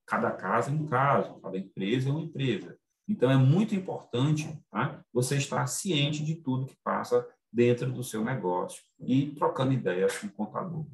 Cada 0.04 0.32
caso 0.32 0.70
é 0.70 0.74
um 0.74 0.84
caso, 0.84 1.40
cada 1.40 1.56
empresa 1.56 2.08
é 2.08 2.12
uma 2.12 2.20
empresa. 2.20 2.76
Então, 3.08 3.30
é 3.30 3.36
muito 3.36 3.74
importante 3.74 4.60
tá? 4.70 5.02
você 5.12 5.36
estar 5.36 5.66
ciente 5.66 6.24
de 6.24 6.34
tudo 6.34 6.66
que 6.66 6.76
passa 6.82 7.26
dentro 7.52 7.90
do 7.92 8.02
seu 8.02 8.24
negócio 8.24 8.82
e 9.00 9.32
trocando 9.34 9.72
ideias 9.72 10.18
com 10.18 10.26
o 10.26 10.32
contador. 10.32 10.86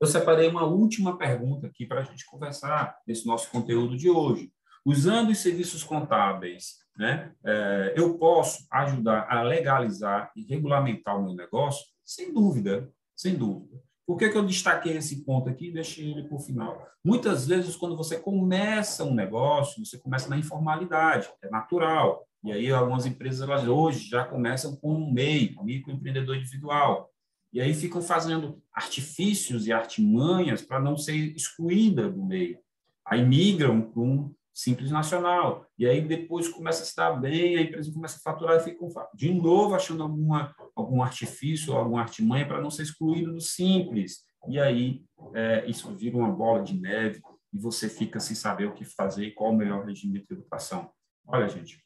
Eu 0.00 0.06
separei 0.06 0.48
uma 0.48 0.64
última 0.64 1.16
pergunta 1.16 1.66
aqui 1.66 1.86
para 1.86 2.00
a 2.00 2.04
gente 2.04 2.26
conversar 2.26 2.96
nesse 3.06 3.26
nosso 3.26 3.50
conteúdo 3.50 3.96
de 3.96 4.10
hoje. 4.10 4.52
Usando 4.84 5.30
os 5.30 5.38
serviços 5.38 5.82
contábeis, 5.82 6.78
né, 6.96 7.32
é, 7.44 7.94
eu 7.96 8.18
posso 8.18 8.66
ajudar 8.70 9.26
a 9.28 9.42
legalizar 9.42 10.30
e 10.36 10.44
regulamentar 10.44 11.18
o 11.18 11.24
meu 11.24 11.34
negócio? 11.34 11.84
Sem 12.04 12.32
dúvida, 12.32 12.90
sem 13.16 13.34
dúvida. 13.34 13.82
Por 14.06 14.18
que, 14.18 14.28
que 14.28 14.36
eu 14.36 14.44
destaquei 14.44 14.96
esse 14.96 15.24
ponto 15.24 15.48
aqui 15.48 15.68
e 15.68 15.72
deixei 15.72 16.10
ele 16.10 16.24
para 16.24 16.36
o 16.36 16.40
final? 16.40 16.86
Muitas 17.02 17.46
vezes, 17.46 17.74
quando 17.74 17.96
você 17.96 18.18
começa 18.18 19.02
um 19.02 19.14
negócio, 19.14 19.84
você 19.84 19.96
começa 19.96 20.28
na 20.28 20.36
informalidade, 20.36 21.30
é 21.42 21.48
natural. 21.48 22.26
E 22.44 22.52
aí, 22.52 22.70
algumas 22.70 23.06
empresas 23.06 23.48
elas 23.48 23.66
hoje 23.66 24.10
já 24.10 24.24
começam 24.24 24.76
com 24.76 24.94
um 24.94 25.10
MEI, 25.10 25.56
microempreendedor 25.62 26.36
individual. 26.36 27.10
E 27.50 27.60
aí 27.60 27.72
ficam 27.72 28.02
fazendo 28.02 28.60
artifícios 28.72 29.66
e 29.66 29.72
artimanhas 29.72 30.60
para 30.60 30.80
não 30.80 30.98
ser 30.98 31.14
excluída 31.36 32.10
do 32.10 32.22
meio. 32.22 32.58
Aí 33.06 33.24
migram 33.24 33.80
para 33.80 34.02
um 34.02 34.34
simples 34.54 34.92
nacional. 34.92 35.66
E 35.76 35.86
aí 35.86 36.00
depois 36.00 36.48
começa 36.48 36.82
a 36.82 36.86
se 36.86 36.94
dar 36.94 37.12
bem, 37.12 37.56
a 37.56 37.62
empresa 37.62 37.92
começa 37.92 38.16
a 38.16 38.20
faturar 38.20 38.56
e 38.56 38.60
fica 38.60 38.86
de 39.12 39.34
novo 39.34 39.74
achando 39.74 40.04
alguma, 40.04 40.54
algum 40.76 41.02
artifício, 41.02 41.74
alguma 41.74 42.00
artimanha 42.00 42.46
para 42.46 42.60
não 42.60 42.70
ser 42.70 42.84
excluído 42.84 43.32
do 43.32 43.40
simples. 43.40 44.22
E 44.48 44.60
aí 44.60 45.02
é, 45.34 45.64
isso 45.66 45.92
vira 45.96 46.16
uma 46.16 46.30
bola 46.30 46.62
de 46.62 46.78
neve 46.78 47.20
e 47.52 47.58
você 47.58 47.88
fica 47.88 48.20
sem 48.20 48.36
saber 48.36 48.66
o 48.66 48.74
que 48.74 48.84
fazer 48.84 49.26
e 49.26 49.32
qual 49.32 49.50
o 49.50 49.56
melhor 49.56 49.84
regime 49.84 50.20
de 50.20 50.26
tributação. 50.26 50.88
Olha, 51.26 51.48
gente, 51.48 51.82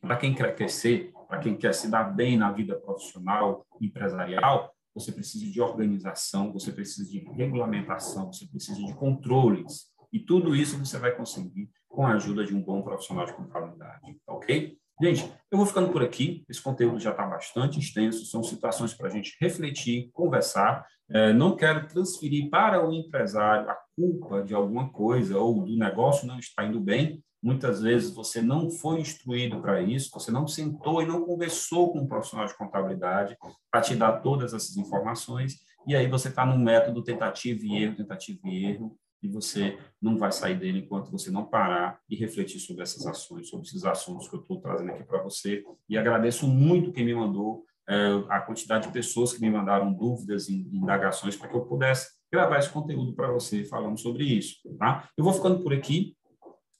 para 0.00 0.16
quem 0.16 0.34
quer 0.34 0.54
crescer, 0.54 1.12
para 1.28 1.40
quem 1.40 1.56
quer 1.56 1.74
se 1.74 1.88
dar 1.88 2.04
bem 2.04 2.36
na 2.36 2.52
vida 2.52 2.76
profissional, 2.76 3.66
empresarial, 3.80 4.72
você 4.94 5.12
precisa 5.12 5.46
de 5.46 5.60
organização, 5.60 6.52
você 6.52 6.72
precisa 6.72 7.08
de 7.08 7.18
regulamentação, 7.32 8.32
você 8.32 8.46
precisa 8.46 8.84
de 8.84 8.94
controles. 8.94 9.90
E 10.12 10.18
tudo 10.18 10.56
isso 10.56 10.76
você 10.78 10.98
vai 10.98 11.14
conseguir 11.14 11.70
com 11.90 12.06
a 12.06 12.12
ajuda 12.12 12.44
de 12.44 12.54
um 12.54 12.62
bom 12.62 12.80
profissional 12.80 13.26
de 13.26 13.34
contabilidade, 13.34 14.16
ok? 14.26 14.78
Gente, 15.02 15.32
eu 15.50 15.58
vou 15.58 15.66
ficando 15.66 15.90
por 15.90 16.02
aqui. 16.02 16.44
Esse 16.48 16.62
conteúdo 16.62 17.00
já 17.00 17.10
está 17.10 17.26
bastante 17.26 17.78
extenso. 17.78 18.26
São 18.26 18.42
situações 18.42 18.92
para 18.92 19.08
a 19.08 19.10
gente 19.10 19.34
refletir, 19.40 20.10
conversar. 20.12 20.86
É, 21.10 21.32
não 21.32 21.56
quero 21.56 21.88
transferir 21.88 22.50
para 22.50 22.86
o 22.86 22.92
empresário 22.92 23.68
a 23.68 23.76
culpa 23.96 24.42
de 24.42 24.54
alguma 24.54 24.90
coisa 24.90 25.38
ou 25.38 25.64
do 25.64 25.76
negócio 25.76 26.28
não 26.28 26.38
está 26.38 26.64
indo 26.64 26.78
bem. 26.78 27.24
Muitas 27.42 27.80
vezes 27.80 28.14
você 28.14 28.42
não 28.42 28.70
foi 28.70 29.00
instruído 29.00 29.62
para 29.62 29.80
isso, 29.80 30.10
você 30.12 30.30
não 30.30 30.46
sentou 30.46 31.00
e 31.00 31.06
não 31.06 31.24
conversou 31.24 31.90
com 31.90 32.00
um 32.00 32.06
profissional 32.06 32.46
de 32.46 32.56
contabilidade 32.56 33.34
para 33.70 33.80
te 33.80 33.96
dar 33.96 34.20
todas 34.20 34.52
essas 34.52 34.76
informações, 34.76 35.56
e 35.86 35.96
aí 35.96 36.06
você 36.06 36.28
está 36.28 36.44
no 36.44 36.58
método 36.58 37.02
tentativa 37.02 37.60
e 37.64 37.82
erro, 37.82 37.96
tentativa 37.96 38.40
e 38.44 38.66
erro, 38.66 38.94
e 39.22 39.28
você 39.28 39.78
não 40.00 40.16
vai 40.16 40.32
sair 40.32 40.58
dele 40.58 40.80
enquanto 40.80 41.10
você 41.10 41.30
não 41.30 41.44
parar 41.44 42.00
e 42.08 42.16
refletir 42.16 42.58
sobre 42.58 42.82
essas 42.82 43.06
ações, 43.06 43.48
sobre 43.48 43.66
esses 43.66 43.84
assuntos 43.84 44.28
que 44.28 44.34
eu 44.34 44.40
estou 44.40 44.60
trazendo 44.60 44.90
aqui 44.90 45.04
para 45.04 45.22
você. 45.22 45.62
E 45.88 45.98
agradeço 45.98 46.46
muito 46.46 46.92
quem 46.92 47.04
me 47.04 47.14
mandou, 47.14 47.64
é, 47.88 48.24
a 48.28 48.40
quantidade 48.40 48.86
de 48.86 48.92
pessoas 48.92 49.32
que 49.32 49.40
me 49.40 49.50
mandaram 49.50 49.92
dúvidas 49.92 50.48
e 50.48 50.68
indagações 50.72 51.36
para 51.36 51.48
que 51.48 51.56
eu 51.56 51.66
pudesse 51.66 52.20
gravar 52.32 52.58
esse 52.58 52.70
conteúdo 52.70 53.14
para 53.14 53.30
você 53.30 53.64
falando 53.64 53.98
sobre 53.98 54.24
isso. 54.24 54.56
Tá? 54.78 55.08
Eu 55.16 55.24
vou 55.24 55.32
ficando 55.32 55.60
por 55.62 55.72
aqui. 55.72 56.16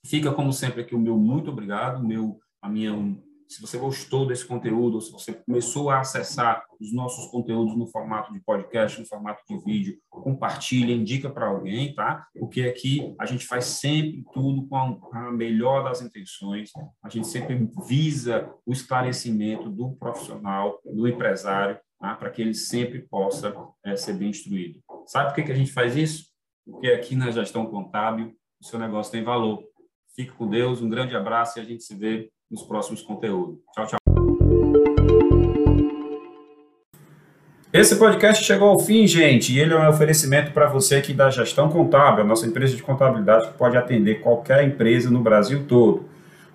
Fica, 0.05 0.31
como 0.31 0.51
sempre, 0.51 0.81
aqui 0.81 0.95
o 0.95 0.99
meu 0.99 1.17
muito 1.17 1.51
obrigado, 1.51 2.03
meu, 2.03 2.39
a 2.61 2.67
minha, 2.67 2.91
se 3.51 3.59
você 3.59 3.77
gostou 3.77 4.25
desse 4.25 4.45
conteúdo, 4.45 5.01
se 5.01 5.11
você 5.11 5.33
começou 5.33 5.89
a 5.89 5.99
acessar 5.99 6.63
os 6.79 6.93
nossos 6.93 7.29
conteúdos 7.29 7.77
no 7.77 7.85
formato 7.85 8.31
de 8.31 8.39
podcast, 8.39 8.97
no 8.97 9.05
formato 9.05 9.43
de 9.45 9.61
vídeo, 9.61 9.99
compartilha, 10.09 10.93
indica 10.93 11.29
para 11.29 11.47
alguém, 11.47 11.93
tá? 11.93 12.25
Porque 12.39 12.61
aqui 12.61 13.13
a 13.19 13.25
gente 13.25 13.45
faz 13.45 13.65
sempre 13.65 14.23
tudo 14.33 14.65
com 14.69 14.77
a 15.11 15.31
melhor 15.33 15.83
das 15.83 16.01
intenções, 16.01 16.71
a 17.03 17.09
gente 17.09 17.27
sempre 17.27 17.69
visa 17.85 18.49
o 18.65 18.71
esclarecimento 18.71 19.69
do 19.69 19.97
profissional, 19.97 20.79
do 20.85 21.05
empresário, 21.05 21.77
tá? 21.99 22.15
para 22.15 22.29
que 22.29 22.41
ele 22.41 22.53
sempre 22.53 23.01
possa 23.01 23.53
é, 23.83 23.97
ser 23.97 24.13
bem 24.13 24.29
instruído. 24.29 24.79
Sabe 25.05 25.27
por 25.29 25.35
que, 25.35 25.43
que 25.43 25.51
a 25.51 25.55
gente 25.55 25.73
faz 25.73 25.97
isso? 25.97 26.27
Porque 26.65 26.87
aqui 26.87 27.17
na 27.17 27.29
gestão 27.31 27.65
contábil, 27.65 28.33
o 28.61 28.65
seu 28.65 28.79
negócio 28.79 29.11
tem 29.11 29.25
valor. 29.25 29.61
Fique 30.15 30.31
com 30.31 30.47
Deus, 30.47 30.81
um 30.81 30.89
grande 30.89 31.17
abraço 31.17 31.59
e 31.59 31.61
a 31.61 31.65
gente 31.65 31.83
se 31.83 31.93
vê 31.95 32.31
nos 32.51 32.63
próximos 32.63 33.01
conteúdos. 33.01 33.57
Tchau, 33.73 33.87
tchau. 33.87 33.99
Esse 37.73 37.95
podcast 37.95 38.43
chegou 38.43 38.67
ao 38.67 38.79
fim, 38.79 39.07
gente, 39.07 39.53
e 39.53 39.59
ele 39.59 39.73
é 39.73 39.77
um 39.77 39.87
oferecimento 39.87 40.51
para 40.51 40.67
você 40.67 40.95
aqui 40.95 41.13
da 41.13 41.29
Gestão 41.29 41.69
Contábil, 41.69 42.25
a 42.25 42.27
nossa 42.27 42.45
empresa 42.45 42.75
de 42.75 42.83
contabilidade 42.83 43.47
que 43.47 43.53
pode 43.53 43.77
atender 43.77 44.19
qualquer 44.19 44.65
empresa 44.65 45.09
no 45.09 45.21
Brasil 45.21 45.63
todo. 45.65 46.10